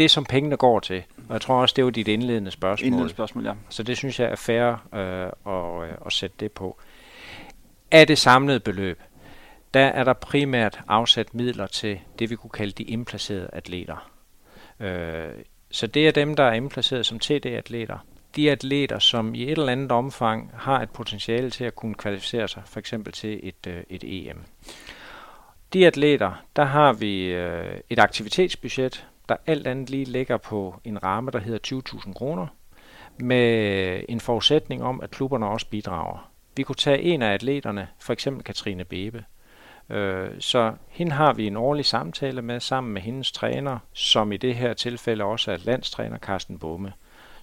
[0.00, 2.86] det, som pengene går til, og jeg tror også, det var dit indledende spørgsmål.
[2.86, 3.52] Indledende spørgsmål, ja.
[3.68, 6.80] Så det synes jeg er fair øh, at, øh, at sætte det på.
[7.90, 9.00] Af det samlede beløb,
[9.74, 14.10] der er der primært afsat midler til det, vi kunne kalde de indplacerede atleter.
[14.80, 15.28] Øh,
[15.70, 17.98] så det er dem, der er indplaceret som TD-atleter.
[18.36, 22.48] De atleter, som i et eller andet omfang har et potentiale til at kunne kvalificere
[22.48, 24.42] sig, for eksempel til et, øh, et EM.
[25.72, 31.02] De atleter, der har vi øh, et aktivitetsbudget, der alt andet lige ligger på en
[31.02, 32.46] ramme, der hedder 20.000 kroner,
[33.16, 36.30] med en forudsætning om, at klubberne også bidrager.
[36.56, 39.24] Vi kunne tage en af atleterne, for eksempel Katrine Bebe.
[39.90, 44.36] Øh, så hende har vi en årlig samtale med, sammen med hendes træner, som i
[44.36, 46.92] det her tilfælde også er landstræner Carsten Bomme.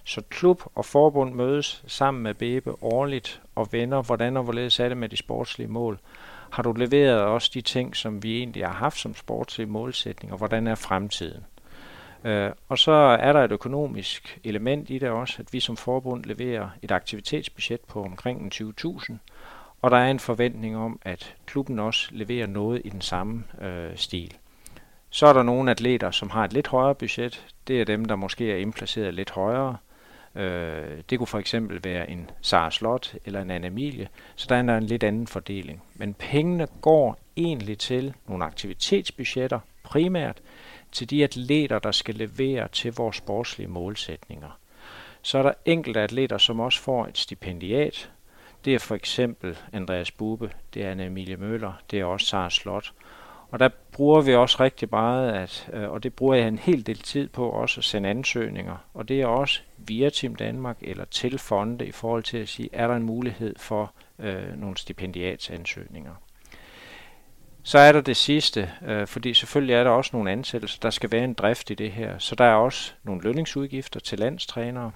[0.04, 4.88] Så klub og forbund mødes sammen med Bebe årligt og vender, hvordan og hvorledes er
[4.88, 5.98] det med de sportslige mål.
[6.50, 10.36] Har du leveret også de ting, som vi egentlig har haft som sportslige målsætninger?
[10.36, 11.44] Hvordan er fremtiden?
[12.24, 16.24] Øh, og så er der et økonomisk element i det også, at vi som forbund
[16.24, 19.12] leverer et aktivitetsbudget på omkring 20.000,
[19.82, 23.96] og der er en forventning om, at klubben også leverer noget i den samme øh,
[23.96, 24.36] stil.
[25.10, 27.46] Så er der nogle atleter, som har et lidt højere budget.
[27.68, 29.76] Det er dem, der måske er indplaceret lidt højere.
[30.34, 34.56] Øh, det kunne for eksempel være en Sara Slot eller en Anne Emilie, så der
[34.56, 35.82] er en, der en lidt anden fordeling.
[35.94, 40.40] Men pengene går egentlig til nogle aktivitetsbudgetter primært,
[40.92, 44.58] til de atleter, der skal levere til vores sportslige målsætninger.
[45.22, 48.10] Så er der enkelte atleter, som også får et stipendiat.
[48.64, 52.50] Det er for eksempel Andreas Bube, det er Anne Emilie Møller, det er også Sara
[52.50, 52.92] Slot.
[53.50, 56.86] Og der bruger vi også rigtig meget, at, øh, og det bruger jeg en hel
[56.86, 58.76] del tid på også at sende ansøgninger.
[58.94, 62.68] Og det er også via Team Danmark eller til fonde i forhold til at sige,
[62.72, 66.14] er der en mulighed for øh, nogle stipendiatsansøgninger.
[67.62, 70.78] Så er der det sidste, øh, fordi selvfølgelig er der også nogle ansættelser.
[70.82, 72.18] Der skal være en drift i det her.
[72.18, 74.92] Så der er også nogle lønningsudgifter til landstrænere.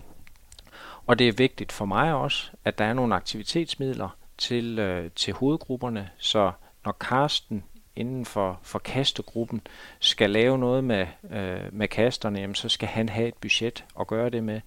[1.07, 5.35] Og det er vigtigt for mig også, at der er nogle aktivitetsmidler til, øh, til
[5.35, 6.53] hovedgrupperne, så
[6.85, 7.65] når Karsten
[7.97, 9.61] inden for, for kastegruppen
[10.01, 14.07] skal lave noget med, øh, med kasterne, jamen, så skal han have et budget at
[14.07, 14.61] gøre det med,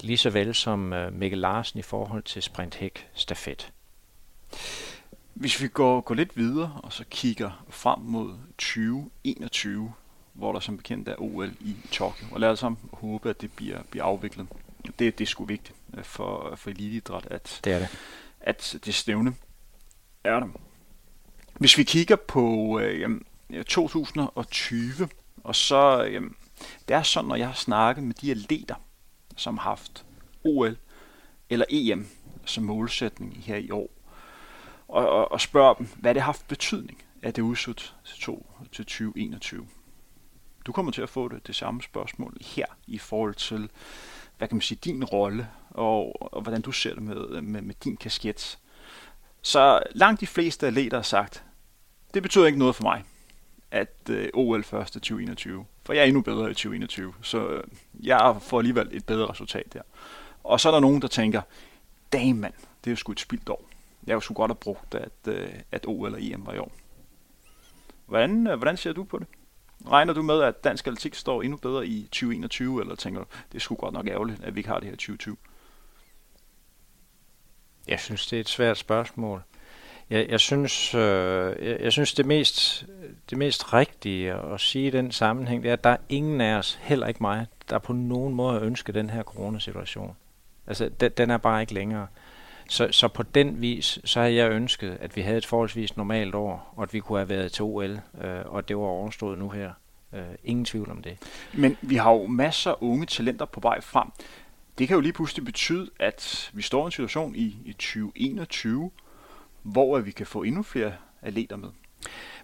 [0.00, 3.72] lige så vel som øh, Mikkel Larsen i forhold til sprinthæk stafet.
[5.40, 9.92] Hvis vi går, går lidt videre og så kigger frem mod 2021,
[10.32, 13.82] hvor der som bekendt er OL i Tokyo, og lad os håbe, at det bliver,
[13.90, 14.46] bliver afviklet.
[14.84, 17.88] Det, det er sgu vigtigt øh, for, for eliteidræt, at det, er det.
[18.40, 19.34] at det stævne
[20.24, 20.48] er der.
[21.58, 23.24] Hvis vi kigger på øh, jamen,
[23.66, 25.08] 2020,
[25.44, 26.34] og så, jamen,
[26.88, 28.74] det er sådan, når jeg har snakket med de atleter,
[29.36, 30.04] som har haft
[30.44, 30.76] OL
[31.50, 32.06] eller EM
[32.44, 33.90] som målsætning her i år,
[34.90, 38.20] og, og, og spørger dem, hvad det har haft betydning, at det er udsat til,
[38.20, 39.66] to, til 2021.
[40.66, 43.70] Du kommer til at få det, det samme spørgsmål her i forhold til,
[44.38, 47.74] hvad kan man sige, din rolle, og, og hvordan du ser det med, med, med
[47.84, 48.58] din kasket.
[49.42, 51.44] Så langt de fleste atleter har sagt,
[52.14, 53.04] det betyder ikke noget for mig,
[53.70, 55.64] at øh, OL først er 2021.
[55.84, 57.64] For jeg er endnu bedre i 2021, så øh,
[58.02, 59.82] jeg får alligevel et bedre resultat der.
[60.44, 61.42] Og så er der nogen, der tænker,
[62.12, 63.69] damn mand, det er jo sgu et spildt år
[64.06, 66.72] jeg skulle godt have brugt, at, øh, at O eller EM var i år.
[68.06, 69.26] Hvordan, øh, hvordan ser du på det?
[69.88, 73.58] Regner du med, at dansk atletik står endnu bedre i 2021, eller tænker du, det
[73.58, 75.36] er sgu godt nok ærgerligt, at vi ikke har det her 2020?
[77.88, 79.42] Jeg synes, det er et svært spørgsmål.
[80.10, 82.86] Jeg, jeg synes, øh, jeg, jeg synes det mest,
[83.30, 86.54] det mest rigtige at sige i den sammenhæng, det er, at der er ingen af
[86.54, 90.16] os, heller ikke mig, der på nogen måde ønsker den her coronasituation.
[90.66, 92.06] Altså, den, den er bare ikke længere.
[92.70, 96.34] Så, så på den vis, så havde jeg ønsket, at vi havde et forholdsvis normalt
[96.34, 99.48] år, og at vi kunne have været til OL, øh, og det var overstået nu
[99.48, 99.72] her.
[100.14, 101.18] Øh, ingen tvivl om det.
[101.52, 104.08] Men vi har jo masser af unge talenter på vej frem.
[104.78, 108.90] Det kan jo lige pludselig betyde, at vi står i en situation i, i 2021,
[109.62, 111.68] hvor vi kan få endnu flere atleter med.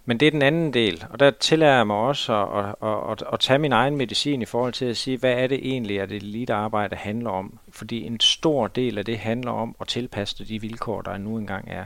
[0.09, 3.33] Men det er den anden del, og der tillader jeg mig også at, at, at,
[3.33, 6.09] at tage min egen medicin i forhold til at sige, hvad er det egentlig, at
[6.09, 7.59] det elite arbejde handler om?
[7.71, 11.69] Fordi en stor del af det handler om at tilpasse de vilkår, der nu engang
[11.71, 11.85] er.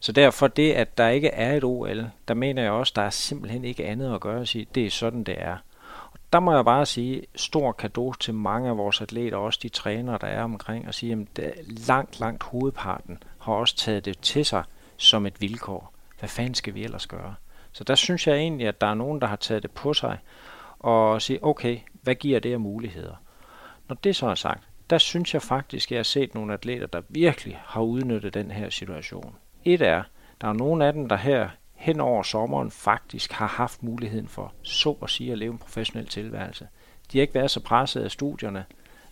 [0.00, 3.10] Så derfor det, at der ikke er et OL, der mener jeg også, der er
[3.10, 5.56] simpelthen ikke andet at gøre at sige, det er sådan, det er.
[6.12, 9.68] Og der må jeg bare sige, stor kado til mange af vores atleter, også de
[9.68, 14.44] trænere, der er omkring, og sige, at langt, langt hovedparten har også taget det til
[14.44, 14.62] sig
[14.96, 15.92] som et vilkår.
[16.18, 17.34] Hvad fanden skal vi ellers gøre?
[17.72, 20.18] Så der synes jeg egentlig, at der er nogen, der har taget det på sig,
[20.78, 23.14] og sige, okay, hvad giver det af muligheder?
[23.88, 26.86] Når det så er sagt, der synes jeg faktisk, at jeg har set nogle atleter,
[26.86, 29.34] der virkelig har udnyttet den her situation.
[29.64, 30.02] Et er,
[30.40, 34.52] der er nogle af dem, der her hen over sommeren faktisk har haft muligheden for
[34.62, 36.68] så at sige at leve en professionel tilværelse.
[37.12, 38.64] De har ikke været så presset af studierne,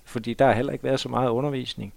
[0.04, 1.94] fordi der har heller ikke været så meget undervisning.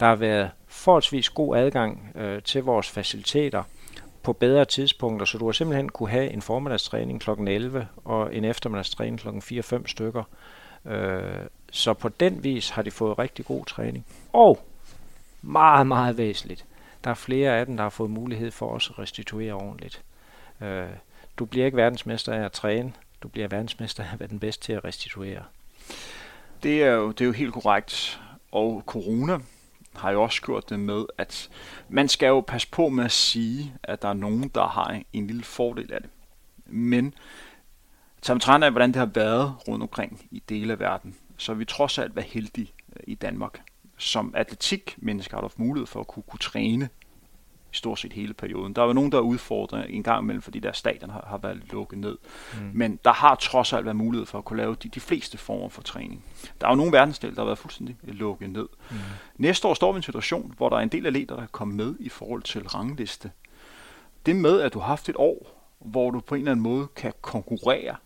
[0.00, 3.62] Der har været forholdsvis god adgang øh, til vores faciliteter
[4.26, 7.30] på bedre tidspunkter, så du har simpelthen kunne have en formiddagstræning kl.
[7.30, 9.28] 11 og en eftermiddagstræning kl.
[9.28, 10.22] 4-5 stykker.
[10.86, 14.06] Øh, så på den vis har de fået rigtig god træning.
[14.32, 14.58] Og
[15.42, 16.64] meget, meget væsentligt,
[17.04, 20.02] der er flere af dem, der har fået mulighed for også at restituere ordentligt.
[20.62, 20.88] Øh,
[21.38, 24.64] du bliver ikke verdensmester af at træne, du bliver verdensmester af at være den bedste
[24.64, 25.42] til at restituere.
[26.62, 28.20] Det er jo, det er jo helt korrekt.
[28.52, 29.38] Og corona
[29.96, 31.50] har jo også gjort det med, at
[31.88, 35.26] man skal jo passe på med at sige, at der er nogen, der har en
[35.26, 36.10] lille fordel af det.
[36.66, 37.14] Men
[38.22, 41.98] tager af, hvordan det har været rundt omkring i dele af verden, så vi trods
[41.98, 43.60] alt være heldige øh, i Danmark.
[43.98, 46.88] Som atletik mennesker har du haft mulighed for at kunne, kunne træne
[47.76, 48.72] i stort set hele perioden.
[48.72, 51.38] Der er jo nogen, der er udfordret en gang imellem, fordi deres stadion har, har
[51.38, 52.18] været lukket ned.
[52.54, 52.70] Mm.
[52.74, 55.68] Men der har trods alt været mulighed for at kunne lave de, de fleste former
[55.68, 56.24] for træning.
[56.60, 58.68] Der er jo nogle verdensdele, der har været fuldstændig lukket ned.
[58.90, 58.96] Mm.
[59.36, 61.46] Næste år står vi i en situation, hvor der er en del atleter, der er
[61.46, 63.30] kommet med i forhold til rangliste.
[64.26, 66.86] Det med, at du har haft et år, hvor du på en eller anden måde
[66.96, 67.96] kan konkurrere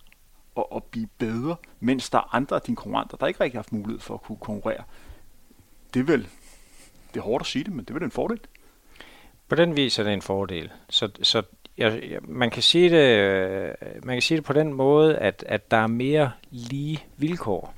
[0.55, 3.63] og, og blive bedre, mens der er andre af dine konkurrenter, der ikke rigtig har
[3.63, 4.83] haft mulighed for at kunne konkurrere.
[5.95, 6.29] Det er vel,
[7.15, 8.41] det er hårdt at sige det, men det er vel en fordel.
[9.51, 10.71] På den vis er det en fordel.
[10.91, 11.43] Så, så
[11.79, 15.45] jeg, jeg, man, kan sige det, øh, man kan sige det på den måde, at,
[15.49, 17.75] at der er mere lige vilkår.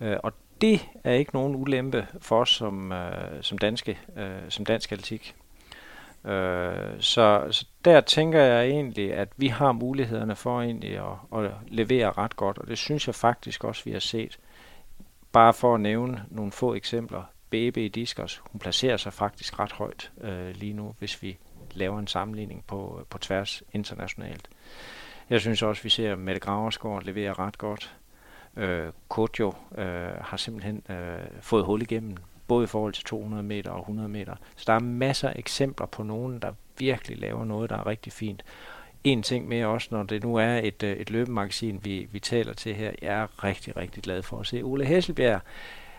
[0.00, 4.64] Øh, og det er ikke nogen ulempe for os som, øh, som, danske, øh, som
[4.64, 5.34] dansk atletik.
[6.24, 11.50] Øh, så, så der tænker jeg egentlig, at vi har mulighederne for egentlig at, at
[11.68, 14.38] levere ret godt, og det synes jeg faktisk også, vi har set.
[15.32, 17.22] Bare for at nævne nogle få eksempler.
[17.50, 21.38] BB i Diskers, hun placerer sig faktisk ret højt øh, lige nu, hvis vi
[21.74, 24.48] laver en sammenligning på, øh, på tværs internationalt.
[25.30, 27.96] Jeg synes også, vi ser Mette Graversgaard levere ret godt.
[28.56, 29.84] Øh, Kodjo øh,
[30.20, 32.16] har simpelthen øh, fået hul igennem,
[32.48, 34.36] både i forhold til 200 meter og 100 meter.
[34.56, 38.12] Så der er masser af eksempler på nogen, der virkelig laver noget, der er rigtig
[38.12, 38.44] fint.
[39.04, 42.52] En ting med også, når det nu er et, øh, et løbemagasin, vi, vi taler
[42.52, 45.40] til her, jeg er rigtig, rigtig glad for at se Ole Hesselbjerg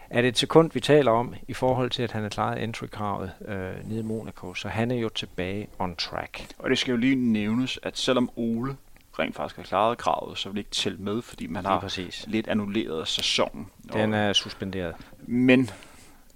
[0.09, 3.31] er det et sekund, vi taler om, i forhold til, at han har klaret entry-kravet
[3.47, 6.47] øh, nede i Monaco, så han er jo tilbage on track.
[6.59, 8.75] Og det skal jo lige nævnes, at selvom Ole
[9.19, 12.25] rent faktisk har klaret kravet, så vil det ikke tælle med, fordi man har præcis.
[12.27, 13.67] lidt annulleret sæsonen.
[13.93, 14.95] Den er suspenderet.
[15.19, 15.69] Men det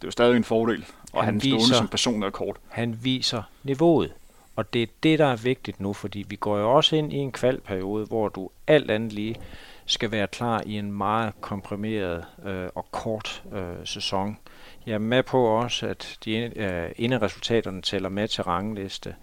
[0.01, 2.57] er jo stadig en fordel, og han, han viser, som person er kort.
[2.67, 4.13] Han viser niveauet,
[4.55, 7.15] og det er det, der er vigtigt nu, fordi vi går jo også ind i
[7.15, 9.35] en kvalperiode, hvor du alt andet lige
[9.91, 14.37] skal være klar i en meget komprimeret øh, og kort øh, sæson.
[14.85, 19.15] Jeg er med på også, at de øh, resultaterne tæller med til rangliste,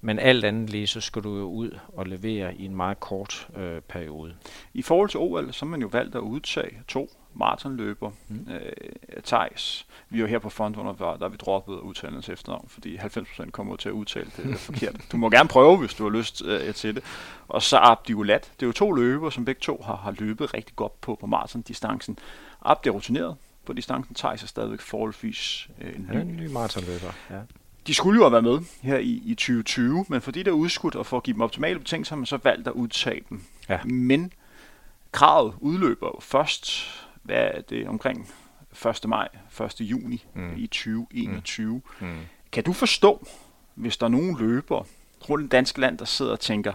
[0.00, 3.48] men alt andet lige, så skal du jo ud og levere i en meget kort
[3.56, 4.34] øh, periode.
[4.74, 8.46] I forhold til OL, så har man jo valgt at udtage to maratonløber, mm.
[8.50, 9.86] øh, Thijs.
[10.08, 12.96] Vi er jo her på Frontrunner, der er vi droppet at udtale hans efternavn, fordi
[12.96, 14.96] 90% kommer til at udtale det forkert.
[15.12, 17.04] Du må gerne prøve, hvis du har lyst øh, til det.
[17.48, 18.52] Og så Abdi Ulat.
[18.60, 21.26] Det er jo to løber, som begge to har, har løbet rigtig godt på, på
[21.26, 22.18] maratondistancen.
[22.62, 24.14] Abdi er rutineret på distancen.
[24.14, 26.14] Thijs er stadigvæk forholdsvis øh, ny.
[26.14, 27.40] Ja, en ny maratonløber, ja.
[27.86, 30.94] De skulle jo have været med her i, i 2020, men fordi det er udskudt,
[30.94, 33.42] og for at give dem optimale betingelser, har man så valgt at udtage dem.
[33.68, 33.84] Ja.
[33.84, 34.32] Men
[35.12, 36.90] kravet udløber først
[37.22, 38.28] hvad er det, omkring
[38.86, 39.08] 1.
[39.08, 39.28] maj,
[39.60, 39.80] 1.
[39.80, 40.56] juni mm.
[40.56, 41.82] i 2021.
[42.00, 42.06] Mm.
[42.06, 42.16] Mm.
[42.52, 43.26] Kan du forstå,
[43.74, 44.86] hvis der er nogen løber
[45.30, 46.72] rundt i dansk land, der sidder og tænker,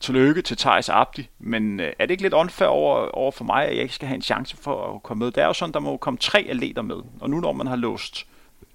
[0.00, 3.64] tillykke til Thijs Abdi, men øh, er det ikke lidt unfair over, over for mig,
[3.66, 5.32] at jeg ikke skal have en chance for at komme med?
[5.32, 7.76] Det er jo sådan, der må komme tre atleter med, og nu når man har
[7.76, 8.26] låst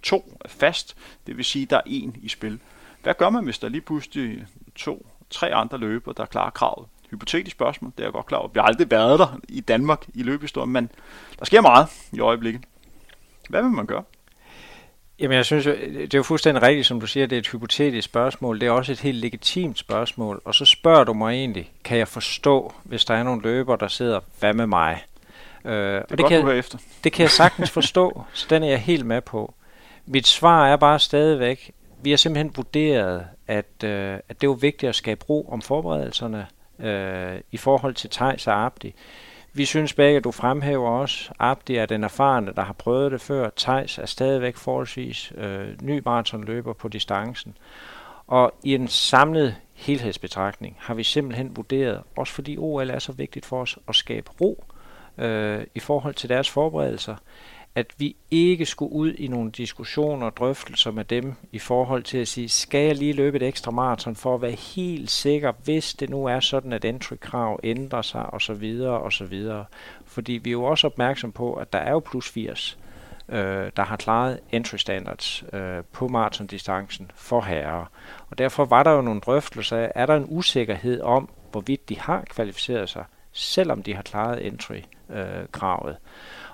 [0.04, 0.96] to fast,
[1.28, 2.60] det vil sige, der er en i spil.
[3.04, 4.46] Hvad gør man, hvis der lige pludselig
[4.76, 6.88] to, tre andre løber, der klarer kravet?
[7.16, 8.48] Hypotetisk spørgsmål, det er jeg godt klar over.
[8.48, 10.90] Vi har aldrig været der i Danmark i løbehistorien, men
[11.40, 12.62] der sker meget i øjeblikket.
[13.50, 14.04] Hvad vil man gøre?
[15.20, 18.06] Jamen jeg synes, det er jo fuldstændig rigtigt, som du siger, det er et hypotetisk
[18.06, 18.60] spørgsmål.
[18.60, 20.42] Det er også et helt legitimt spørgsmål.
[20.46, 23.88] Og så spørger du mig egentlig, kan jeg forstå, hvis der er nogle løber, der
[23.88, 25.04] sidder, hvad med mig?
[25.66, 26.78] Øh, det er og det godt, kan, du efter.
[27.04, 29.54] Det kan jeg sagtens forstå, så den er jeg helt med på.
[30.06, 34.90] Mit svar er bare stadigvæk, vi har simpelthen vurderet, at, øh, at det var vigtigt
[34.90, 36.48] at skabe ro om forberedelserne
[36.80, 38.94] øh, i forhold til Thijs og Abdi.
[39.54, 41.32] vi synes begge, at du fremhæver også.
[41.40, 43.50] Abdi er den erfarne, der har prøvet det før.
[43.56, 47.58] Tejs er stadigvæk forholdsvis øh, ny maratonløber på distancen.
[48.28, 53.46] Og i en samlet helhedsbetragtning har vi simpelthen vurderet, også fordi OL er så vigtigt
[53.46, 54.64] for os, at skabe ro
[55.18, 57.16] øh, i forhold til deres forberedelser,
[57.76, 62.18] at vi ikke skulle ud i nogle diskussioner og drøftelser med dem i forhold til
[62.18, 65.94] at sige, skal jeg lige løbe et ekstra maraton for at være helt sikker, hvis
[65.94, 68.82] det nu er sådan, at entry-krav ændrer sig osv.
[68.82, 69.50] osv.
[70.06, 72.78] Fordi vi er jo også opmærksom på, at der er jo plus 80,
[73.30, 77.86] øh, der har klaret entry standards øh, på maratondistancen for herrer.
[78.30, 82.00] Og derfor var der jo nogle drøftelser af, er der en usikkerhed om, hvorvidt de
[82.00, 85.92] har kvalificeret sig, selvom de har klaret entry-kravet.
[85.92, 85.98] Øh,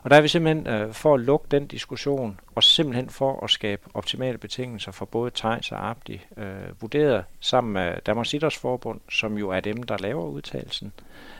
[0.03, 3.49] og der er vi simpelthen øh, for at lukke den diskussion, og simpelthen for at
[3.49, 9.37] skabe optimale betingelser for både Tejs og Abdi, øh, vurderet sammen med Danmarks Idrætsforbund, som
[9.37, 10.93] jo er dem, der laver udtalelsen,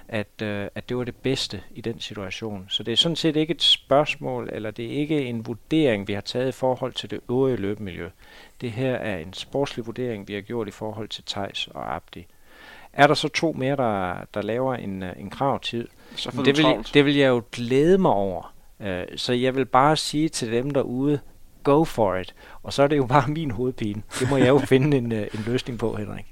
[0.07, 2.65] at, øh, at det var det bedste i den situation.
[2.69, 6.13] Så det er sådan set ikke et spørgsmål, eller det er ikke en vurdering, vi
[6.13, 8.09] har taget i forhold til det øvrige løbemiljø.
[8.61, 12.27] Det her er en sportslig vurdering, vi har gjort i forhold til Tejs og Abdi.
[12.93, 16.65] Er der så to mere, der, der laver en, øh, en kravtid, så det vil,
[16.93, 18.53] det vil jeg jo glæde mig over.
[18.79, 21.19] Øh, så jeg vil bare sige til dem derude,
[21.63, 22.35] go for it.
[22.63, 24.01] Og så er det jo bare min hovedpine.
[24.19, 26.25] Det må jeg jo finde en, øh, en løsning på, Henrik.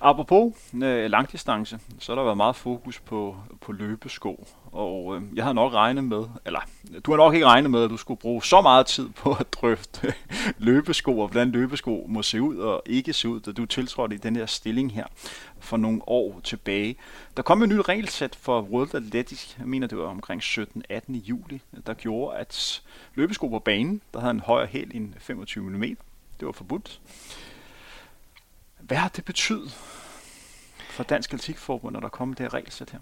[0.00, 5.44] Apropos øh, langdistance, så har der været meget fokus på, på løbesko, og øh, jeg
[5.44, 6.60] havde nok regnet med, eller
[7.06, 9.52] du har nok ikke regnet med, at du skulle bruge så meget tid på at
[9.52, 10.14] drøfte
[10.58, 14.18] løbesko, og hvordan løbesko må se ud og ikke se ud, da du tiltrådte i
[14.18, 15.04] den her stilling her
[15.68, 16.96] for nogle år tilbage.
[17.36, 21.12] Der kom et nyt regelsæt for World Athletics, jeg mener det var omkring 17-18.
[21.12, 22.82] juli, der gjorde, at
[23.14, 25.82] løbesko på banen, der havde en højere hæl end 25 mm,
[26.40, 27.00] det var forbudt.
[28.78, 29.70] Hvad har det betydet
[30.90, 32.98] for Dansk Atletikforbund, når der kom det her regelsæt her?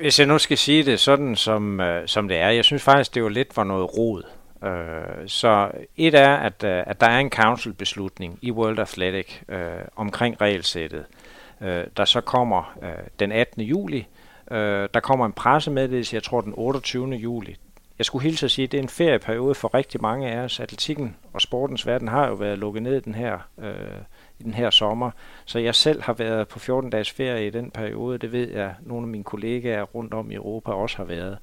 [0.00, 3.14] Hvis jeg nu skal sige det sådan, som, øh, som det er, jeg synes faktisk,
[3.14, 4.22] det jo lidt var noget rod.
[4.64, 9.60] Øh, så et er, at, øh, at der er en council-beslutning i World Athletic øh,
[9.96, 11.04] omkring regelsættet,
[11.60, 13.62] øh, der så kommer øh, den 18.
[13.62, 14.06] juli.
[14.50, 17.14] Øh, der kommer en pressemeddelelse, jeg tror den 28.
[17.14, 17.56] juli.
[17.98, 20.60] Jeg skulle hilse at sige, at det er en ferieperiode for rigtig mange af os.
[20.60, 23.74] Atletikken og sportens verden har jo været lukket ned den her, øh,
[24.38, 25.10] i den her sommer.
[25.44, 28.18] Så jeg selv har været på 14 dages ferie i den periode.
[28.18, 31.38] Det ved jeg, at nogle af mine kollegaer rundt om i Europa også har været.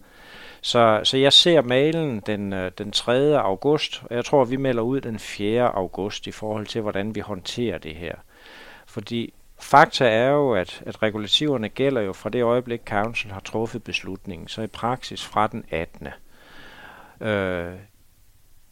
[0.65, 3.39] Så, så jeg ser mailen den, øh, den 3.
[3.39, 5.75] august, og jeg tror, vi melder ud den 4.
[5.75, 8.15] august i forhold til, hvordan vi håndterer det her.
[8.85, 13.83] Fordi fakta er jo, at, at regulativerne gælder jo fra det øjeblik, Council har truffet
[13.83, 16.07] beslutningen, så i praksis fra den 18.
[17.21, 17.73] Øh,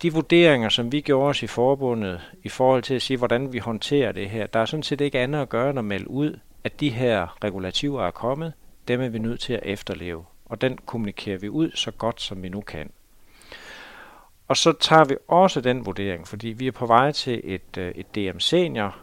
[0.02, 3.58] de vurderinger, som vi gjorde os i forbundet i forhold til at sige, hvordan vi
[3.58, 6.40] håndterer det her, der er sådan set ikke andet at gøre end at melde ud,
[6.64, 8.54] at de her regulativer er kommet,
[8.88, 10.26] dem er vi nødt til at efterleve.
[10.46, 12.92] Og den kommunikerer vi ud så godt, som vi nu kan.
[14.48, 17.92] Og så tager vi også den vurdering, fordi vi er på vej til et, øh,
[17.96, 18.98] et DM senior,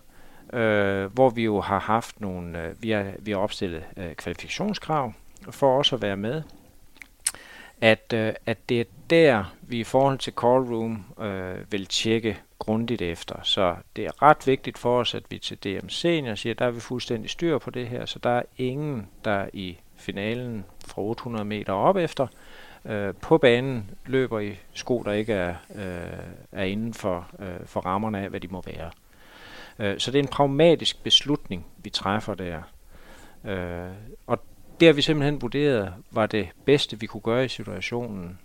[0.52, 5.12] øh, hvor vi jo har haft nogle, øh, vi, har, vi har opstillet øh, kvalifikationskrav
[5.50, 6.42] for også at være med
[7.80, 12.38] at, øh, at det er der, vi i forhold til call room øh, vil tjekke
[12.58, 13.42] grundigt efter.
[13.42, 16.70] Så det er ret vigtigt for os, at vi til DM Senior siger, der er
[16.70, 21.44] vi fuldstændig styr på det her, så der er ingen, der i finalen fra 800
[21.44, 22.26] meter op efter,
[22.84, 27.80] øh, på banen løber i sko, der ikke er, øh, er inden for, øh, for
[27.80, 28.90] rammerne af, hvad de må være.
[29.78, 32.62] Øh, så det er en pragmatisk beslutning, vi træffer der.
[33.44, 33.92] Øh,
[34.26, 34.38] og
[34.80, 38.38] det har vi simpelthen vurderet var det bedste, vi kunne gøre i situationen.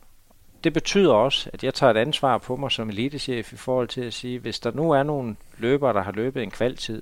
[0.63, 4.01] Det betyder også, at jeg tager et ansvar på mig som elitechef i forhold til
[4.01, 7.01] at sige, hvis der nu er nogle løbere, der har løbet en kvaltid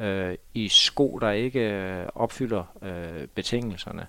[0.00, 4.06] øh, i sko, der ikke øh, opfylder øh, betingelserne,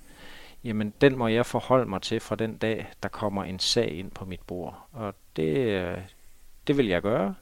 [0.63, 4.11] jamen den må jeg forholde mig til fra den dag, der kommer en sag ind
[4.11, 4.87] på mit bord.
[4.91, 5.97] Og det, øh,
[6.67, 7.35] det vil jeg gøre.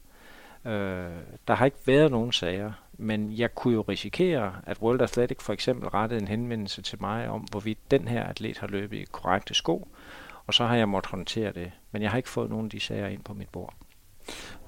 [0.66, 1.12] Øh,
[1.47, 2.72] der har ikke været nogen sager.
[3.02, 7.30] Men jeg kunne jo risikere, at World Athletic for eksempel rettede en henvendelse til mig
[7.30, 9.88] om, hvorvidt den her atlet har løbet i korrekte sko,
[10.47, 11.72] og så har jeg måttet håndtere det.
[11.91, 13.74] Men jeg har ikke fået nogen af de sager ind på mit bord.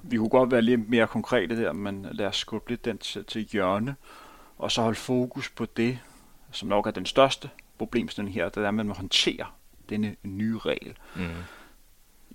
[0.02, 3.24] Vi kunne godt være lidt mere konkrete der, men lad os skubbe lidt den til,
[3.24, 3.96] til hjørne,
[4.58, 5.98] og så holde fokus på det,
[6.50, 9.46] som nok er den største problemstilling her, det er, at man må håndtere
[9.88, 10.94] denne nye regel.
[11.16, 11.28] Mm.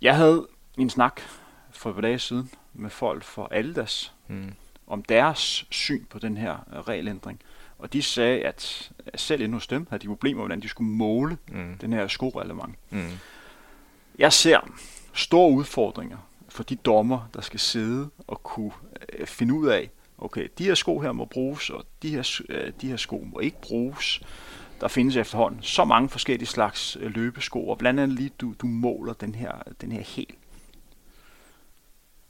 [0.02, 0.48] Jeg havde
[0.78, 1.22] en snak
[1.72, 4.54] for et par dage siden med folk for Aldas, mm
[4.88, 7.42] om deres syn på den her øh, regelændring.
[7.78, 11.38] Og de sagde, at selv endnu hos dem havde de problemer, hvordan de skulle måle
[11.48, 11.78] mm.
[11.82, 12.76] den her skoreglement.
[12.90, 13.12] Mm.
[14.20, 14.60] Jeg ser
[15.14, 16.18] store udfordringer
[16.58, 18.72] for de dommer, der skal sidde og kunne
[19.14, 22.72] øh, finde ud af, okay, de her sko her må bruges, og de her, øh,
[22.82, 24.22] de her sko må ikke bruges.
[24.82, 28.68] der findes efterhånden så mange forskellige slags øh, løbesko, og blandt andet lige du, du
[28.68, 29.52] måler den her,
[29.82, 30.34] den her hæl.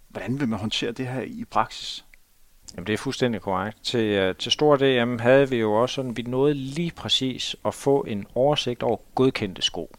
[0.07, 2.05] Hvordan vil man håndtere det her i praksis?
[2.75, 3.83] Jamen, det er fuldstændig korrekt.
[3.83, 7.73] Til, uh, til stor DM havde vi jo også sådan, vi nåede lige præcis at
[7.73, 9.95] få en oversigt over godkendte sko.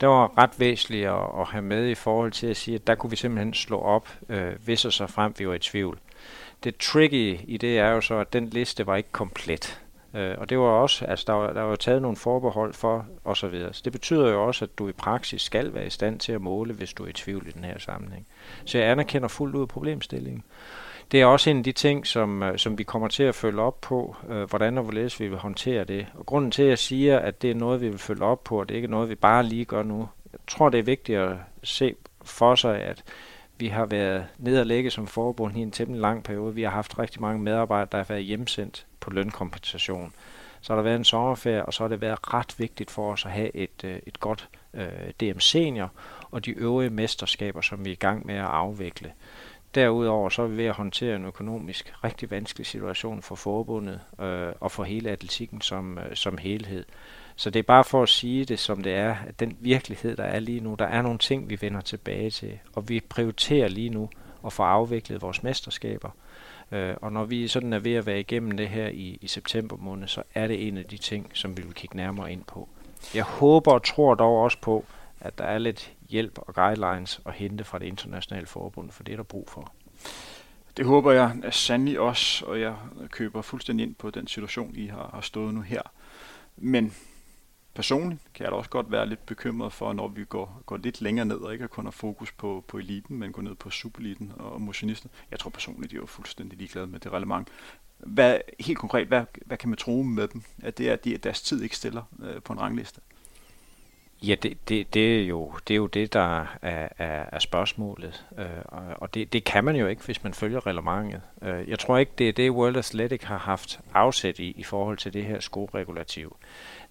[0.00, 2.94] Det var ret væsentligt at, at have med i forhold til at sige, at der
[2.94, 5.98] kunne vi simpelthen slå op, øh, hvis og så frem vi var i tvivl.
[6.64, 9.80] Det tricky i det er jo så, at den liste var ikke komplet.
[10.14, 13.34] Øh, og det var også, altså der var, der var taget nogle forbehold for osv.
[13.34, 13.72] Så, videre.
[13.72, 16.40] så det betyder jo også, at du i praksis skal være i stand til at
[16.40, 18.26] måle, hvis du er i tvivl i den her sammenhæng.
[18.64, 20.42] Så jeg anerkender fuldt ud problemstillingen.
[21.12, 23.60] Det er også en af de ting, som, øh, som vi kommer til at følge
[23.60, 26.06] op på, øh, hvordan og hvorledes vi vil håndtere det.
[26.14, 28.60] Og grunden til, at jeg siger, at det er noget, vi vil følge op på,
[28.60, 30.08] og det er ikke noget, vi bare lige gør nu.
[30.32, 31.94] Jeg tror, det er vigtigt at se
[32.24, 33.04] for sig, at
[33.58, 36.54] vi har været ned og lægge som forbund i en temmelig lang periode.
[36.54, 40.12] Vi har haft rigtig mange medarbejdere, der har været hjemsendt på lønkompensation.
[40.60, 43.24] Så har der været en sommerferie, og så har det været ret vigtigt for os
[43.24, 45.90] at have et, øh, et godt øh, DM Senior
[46.30, 49.12] og de øvrige mesterskaber, som vi er i gang med at afvikle.
[49.74, 54.52] Derudover så er vi ved at håndtere en økonomisk rigtig vanskelig situation for forbundet øh,
[54.60, 56.84] og for hele atletikken som, øh, som helhed.
[57.36, 60.24] Så det er bare for at sige det, som det er, at den virkelighed, der
[60.24, 63.90] er lige nu, der er nogle ting, vi vender tilbage til, og vi prioriterer lige
[63.90, 64.08] nu
[64.46, 66.10] at få afviklet vores mesterskaber.
[66.72, 69.76] Øh, og når vi sådan er ved at være igennem det her i, i september
[69.76, 72.68] måned, så er det en af de ting, som vi vil kigge nærmere ind på.
[73.14, 74.84] Jeg håber og tror dog også på,
[75.20, 79.12] at der er lidt hjælp og guidelines at hente fra det internationale forbund, for det
[79.12, 79.72] er der brug for.
[80.76, 82.76] Det håber jeg sandelig også, og jeg
[83.10, 85.82] køber fuldstændig ind på den situation, I har, har stået nu her.
[86.56, 86.94] Men
[87.74, 91.00] personligt kan jeg da også godt være lidt bekymret for, når vi går, går lidt
[91.00, 94.32] længere ned og ikke kun har fokus på, på eliten, men går ned på supereliten
[94.36, 95.08] og motionister.
[95.30, 97.48] Jeg tror personligt, de er jo fuldstændig ligeglade med det relevant.
[97.98, 100.42] Hvad, helt konkret, hvad, hvad kan man tro med dem?
[100.62, 103.00] At det er, at de, deres tid ikke stiller øh, på en rangliste?
[104.26, 108.26] Ja, det, det, det, er, jo, det er jo det, der er, er, er spørgsmålet.
[108.38, 108.46] Øh,
[108.96, 111.20] og det, det kan man jo ikke, hvis man følger reglementet.
[111.42, 114.96] Øh, jeg tror ikke, det er det, World Athletic har haft afsæt i, i forhold
[114.96, 116.36] til det her skoregulativ.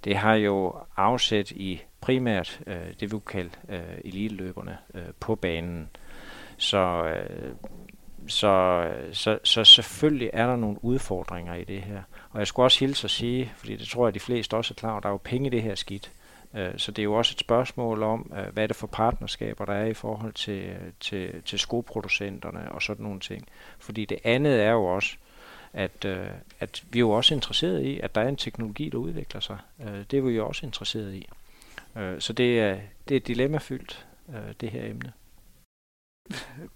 [0.03, 5.89] Det har jo afsæt i primært øh, det, vi kalde øh, eliteløberne øh, på banen.
[6.57, 7.53] Så, øh,
[8.27, 12.01] så, så, så selvfølgelig er der nogle udfordringer i det her.
[12.31, 14.79] Og jeg skulle også hilse at sige, fordi det tror jeg, de fleste også er
[14.79, 16.11] klar over, der er jo penge i det her skidt.
[16.15, 16.22] Øh,
[16.55, 19.65] Øh, så det er jo også et spørgsmål om, øh, hvad er det for partnerskaber,
[19.65, 23.47] der er i forhold til, øh, til, til skoproducenterne og sådan nogle ting.
[23.79, 25.15] Fordi det andet er jo også,
[25.73, 26.05] at,
[26.59, 29.57] at vi er jo også interesseret i, at der er en teknologi, der udvikler sig.
[30.11, 31.29] Det er vi jo også interesseret i.
[32.19, 32.77] Så det er,
[33.09, 34.05] det er dilemmafyldt,
[34.61, 35.13] det her emne.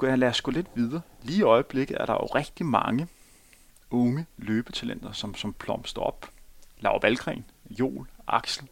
[0.02, 1.02] Lad os gå lidt videre.
[1.24, 3.08] Lige i øjeblikket er der jo rigtig mange
[3.92, 6.30] unge løbetalenter, som, som plomster op.
[6.80, 8.68] Laura Valgren, Joel, Axel.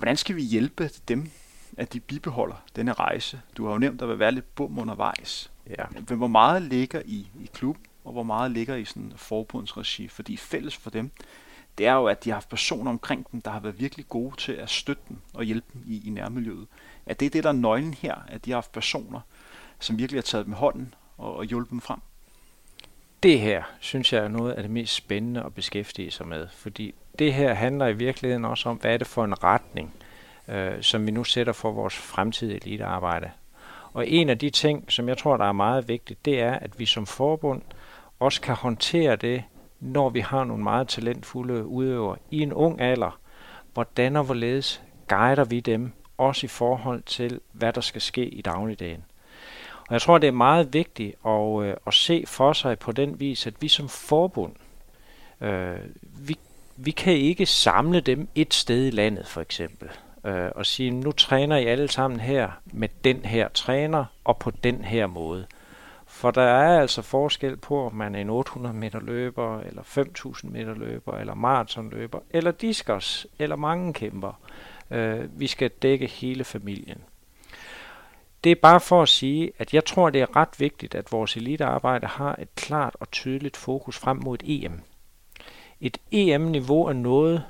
[0.00, 1.30] Hvordan skal vi hjælpe dem,
[1.76, 3.40] at de bibeholder denne rejse?
[3.56, 5.50] Du har jo nævnt, at der vil være lidt bum undervejs.
[5.66, 6.14] Ja.
[6.14, 10.08] Hvor meget ligger i, i klub, og hvor meget ligger i sådan forbundsregi?
[10.08, 11.10] Fordi fælles for dem,
[11.78, 14.36] det er jo, at de har haft personer omkring dem, der har været virkelig gode
[14.36, 16.66] til at støtte dem og hjælpe dem i, i nærmiljøet.
[17.06, 19.20] At det er det, der er nøglen her, at de har haft personer,
[19.78, 22.00] som virkelig har taget dem i hånden og, og hjulpet dem frem.
[23.22, 26.94] Det her, synes jeg, er noget af det mest spændende at beskæftige sig med, fordi
[27.18, 29.94] det her handler i virkeligheden også om, hvad er det for en retning,
[30.48, 33.30] øh, som vi nu sætter for vores fremtidige elitearbejde.
[33.92, 36.78] Og en af de ting, som jeg tror, der er meget vigtigt, det er, at
[36.78, 37.62] vi som forbund
[38.20, 39.44] også kan håndtere det,
[39.80, 43.20] når vi har nogle meget talentfulde udøvere i en ung alder.
[43.74, 48.42] Hvordan og hvorledes guider vi dem, også i forhold til, hvad der skal ske i
[48.42, 49.04] dagligdagen.
[49.90, 53.20] Og jeg tror, det er meget vigtigt at, øh, at se for sig på den
[53.20, 54.52] vis, at vi som forbund,
[55.40, 56.38] øh, vi
[56.82, 59.88] vi kan ikke samle dem et sted i landet, for eksempel,
[60.24, 64.50] øh, og sige, nu træner I alle sammen her med den her træner og på
[64.50, 65.46] den her måde.
[66.06, 70.52] For der er altså forskel på, om man er en 800 meter løber, eller 5000
[70.52, 74.40] meter løber, eller maratonløber, eller diskers, eller mange kæmper.
[74.90, 76.98] Øh, vi skal dække hele familien.
[78.44, 81.36] Det er bare for at sige, at jeg tror, det er ret vigtigt, at vores
[81.36, 84.80] elitearbejde har et klart og tydeligt fokus frem mod et EM.
[85.80, 87.44] Et EM-niveau er noget,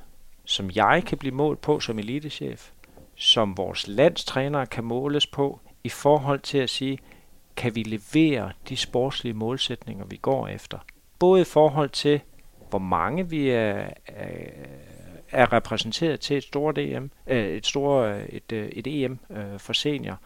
[0.44, 2.70] som jeg kan blive målt på som elitechef,
[3.16, 6.98] som vores landstrænere kan måles på i forhold til at sige,
[7.56, 10.78] kan vi levere de sportslige målsætninger, vi går efter.
[11.18, 12.20] Både i forhold til,
[12.70, 13.90] hvor mange vi er,
[15.30, 19.72] er repræsenteret til et stort EM, øh, et, stort, et, øh, et EM øh, for
[19.72, 20.18] senior,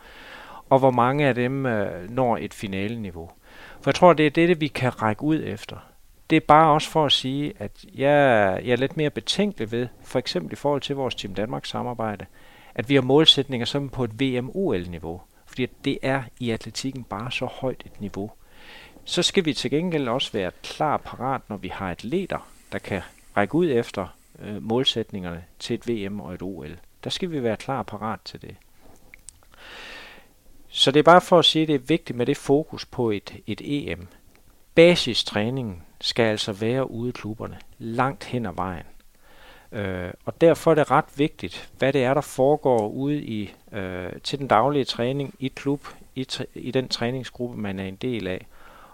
[0.69, 3.31] og hvor mange af dem øh, når et finaleniveau.
[3.81, 5.77] For jeg tror, det er det, vi kan række ud efter.
[6.31, 9.89] det er bare også for at sige, at jeg, jeg er lidt mere betænkelig ved,
[10.03, 12.27] for eksempel i forhold til vores Team Danmark samarbejde,
[12.75, 15.21] at vi har målsætninger som på et VM-OL-niveau.
[15.47, 18.31] Fordi det er i atletikken bare så højt et niveau.
[19.05, 23.03] Så skal vi til gengæld også være klar parat, når vi har atleter, der kan
[23.37, 24.07] række ud efter
[24.43, 26.79] øh, målsætningerne til et VM og et OL.
[27.05, 28.57] Der skal vi være klar parat til det.
[30.77, 33.11] Så det er bare for at sige, at det er vigtigt med det fokus på
[33.11, 34.09] et, et EM.
[34.75, 38.87] Basistræningen skal altså være ude i klubberne, langt hen ad vejen.
[39.73, 44.13] Øh, og derfor er det ret vigtigt, hvad det er, der foregår ude i øh,
[44.23, 48.47] til den daglige træning i klub, i, i den træningsgruppe, man er en del af.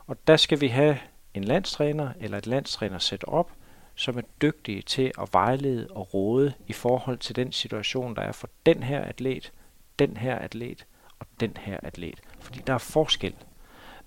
[0.06, 0.98] Og der skal vi have
[1.34, 3.50] en landstræner eller et landstræner sætte op,
[3.94, 8.32] som er dygtige til at vejlede og råde i forhold til den situation, der er
[8.32, 9.52] for den her atlet,
[9.98, 10.86] den her atlet
[11.20, 12.20] og den her atlet.
[12.40, 13.34] Fordi der er forskel.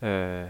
[0.01, 0.45] Øh,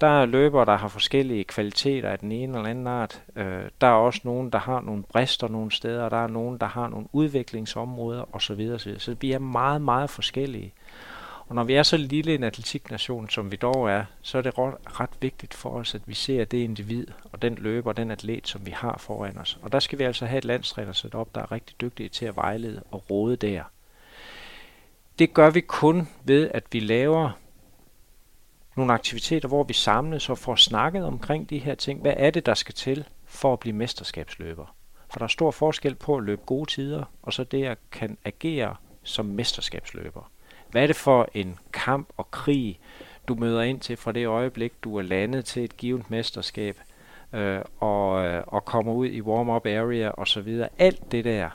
[0.00, 3.22] der er løbere, der har forskellige kvaliteter af den ene eller anden art.
[3.36, 6.58] Øh, der er også nogen, der har nogle brister nogle steder, og der er nogen,
[6.58, 8.70] der har nogle udviklingsområder osv.
[8.74, 8.98] osv.
[8.98, 10.72] Så vi er meget, meget forskellige.
[11.48, 14.58] Og når vi er så lille en atletiknation, som vi dog er, så er det
[14.58, 18.48] ret vigtigt for os, at vi ser det individ og den løber og den atlet,
[18.48, 19.58] som vi har foran os.
[19.62, 22.26] Og der skal vi altså have et landstræner sat op, der er rigtig dygtige til
[22.26, 23.62] at vejlede og råde der.
[25.20, 27.30] Det gør vi kun ved, at vi laver
[28.76, 32.00] nogle aktiviteter, hvor vi samles og får snakket omkring de her ting.
[32.00, 34.74] Hvad er det, der skal til for at blive mesterskabsløber?
[35.10, 38.18] For der er stor forskel på at løbe gode tider, og så det at kan
[38.24, 40.30] agere som mesterskabsløber.
[40.70, 42.78] Hvad er det for en kamp og krig,
[43.28, 46.80] du møder ind til fra det øjeblik, du er landet til et givet mesterskab,
[47.32, 50.68] øh, og, øh, og kommer ud i warm-up area og så videre.
[50.78, 51.50] Alt det der,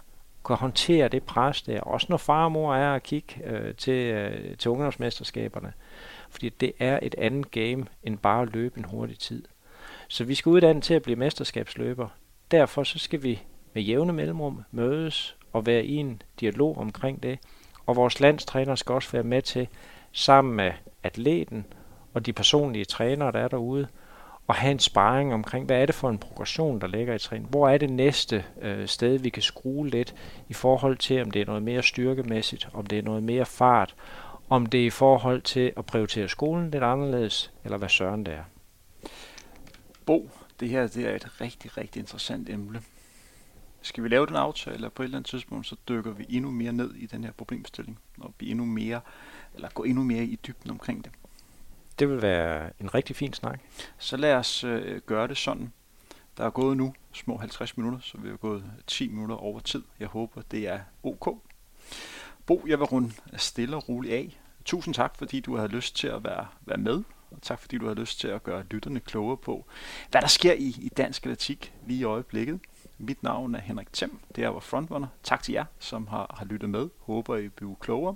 [0.46, 4.14] kan håndtere det pres der, også når far og mor er at kigge øh, til,
[4.14, 5.74] øh, til ungdomsmesterskaberne.
[6.30, 9.44] Fordi det er et andet game, end bare at løbe en hurtig tid.
[10.08, 12.08] Så vi skal uddanne til at blive mesterskabsløber.
[12.52, 13.42] Derfor så skal vi
[13.74, 17.40] med jævne mellemrum mødes og være i en dialog omkring det.
[17.86, 19.68] Og vores landstræner skal også være med til,
[20.12, 20.72] sammen med
[21.04, 21.66] atleten
[22.14, 23.88] og de personlige trænere, der er derude,
[24.48, 27.50] og have en sparring omkring, hvad er det for en progression, der ligger i træning?
[27.50, 30.16] Hvor er det næste øh, sted, vi kan skrue lidt
[30.50, 33.96] i forhold til, om det er noget mere styrkemæssigt, om det er noget mere fart,
[34.50, 38.34] om det er i forhold til at prioritere skolen lidt anderledes, eller hvad søren det
[38.34, 38.44] er.
[40.06, 40.30] Bo,
[40.60, 42.82] det her det er et rigtig, rigtig interessant emne.
[43.82, 46.52] Skal vi lave den aftale, eller på et eller andet tidspunkt, så dykker vi endnu
[46.52, 49.02] mere ned i den her problemstilling, og blive endnu mere,
[49.56, 51.12] eller gå endnu mere i dybden omkring det.
[52.00, 53.60] Det vil være en rigtig fin snak.
[53.98, 55.74] Så lad os øh, gøre det sådan.
[56.38, 59.84] Der er gået nu små 50 minutter, så vi har gået 10 minutter over tid.
[60.00, 61.38] Jeg håber, det er ok.
[62.46, 64.40] Bo, jeg vil runde stille og roligt af.
[64.66, 67.88] Tusind tak, fordi du har lyst til at være, være med, og tak fordi du
[67.88, 69.66] har lyst til at gøre lytterne klogere på,
[70.12, 72.60] hvad der sker i, i dansk atletik lige i øjeblikket.
[72.98, 75.08] Mit navn er Henrik Thiem, det er vores frontrunner.
[75.24, 76.90] Tak til jer, som har, har lyttet med.
[77.00, 78.16] Håber, I bliver klogere.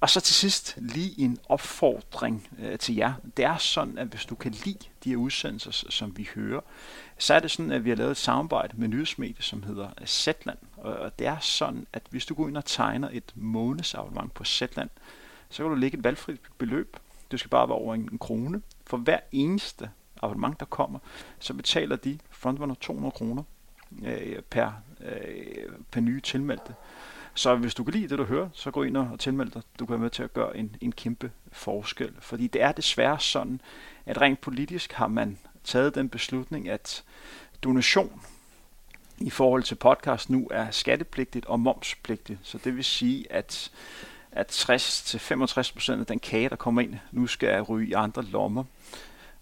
[0.00, 3.12] Og så til sidst lige en opfordring øh, til jer.
[3.36, 6.60] Det er sådan, at hvis du kan lide de her udsendelser, som vi hører,
[7.18, 10.06] så er det sådan, at vi har lavet et samarbejde med nyhedsmedie, som hedder øh,
[10.06, 10.58] Zetland.
[10.76, 14.90] Og det er sådan, at hvis du går ind og tegner et månedsabonnement på Zetland,
[15.50, 16.96] så kan du lægge et valgfrit beløb.
[17.30, 18.62] Det skal bare være over en krone.
[18.86, 19.90] For hver eneste
[20.22, 20.98] abonnement, der kommer,
[21.38, 23.42] så betaler de frontrunner 200 kroner
[24.04, 26.74] øh, per, øh, per nye tilmeldte.
[27.36, 29.62] Så hvis du kan lide det, du hører, så gå ind og tilmeld dig.
[29.78, 32.14] Du kan være med til at gøre en, en kæmpe forskel.
[32.20, 33.60] Fordi det er desværre sådan,
[34.06, 37.04] at rent politisk har man taget den beslutning, at
[37.62, 38.22] donation
[39.18, 42.38] i forhold til podcast nu er skattepligtigt og momspligtigt.
[42.42, 43.70] Så det vil sige, at,
[44.32, 48.64] at 60-65% af den kage, der kommer ind, nu skal ryge i andre lommer.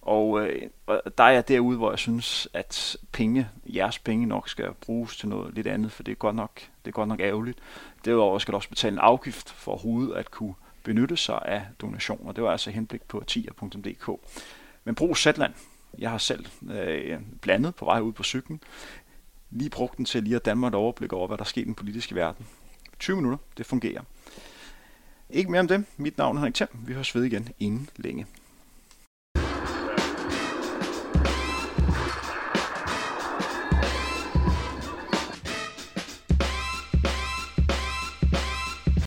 [0.04, 0.70] Og, øh,
[1.18, 5.28] der er jeg derude, hvor jeg synes, at penge, jeres penge nok skal bruges til
[5.28, 7.58] noget lidt andet, for det er godt nok, det er godt nok ærgerligt.
[8.04, 12.32] Derudover skal du også betale en afgift for overhovedet at kunne benytte sig af donationer.
[12.32, 14.10] Det var altså henblik på tier.dk.
[14.84, 15.52] Men brug Zetland.
[15.98, 18.60] Jeg har selv øh, blandet på vej ud på cyklen.
[19.50, 21.74] Lige brugt den til lige at danne et overblik over, hvad der sker i den
[21.74, 22.46] politiske verden.
[22.98, 24.02] 20 minutter, det fungerer.
[25.30, 25.84] Ikke mere om det.
[25.96, 26.68] Mit navn er Henrik Thiem.
[26.72, 28.26] Vi høres ved igen inden længe.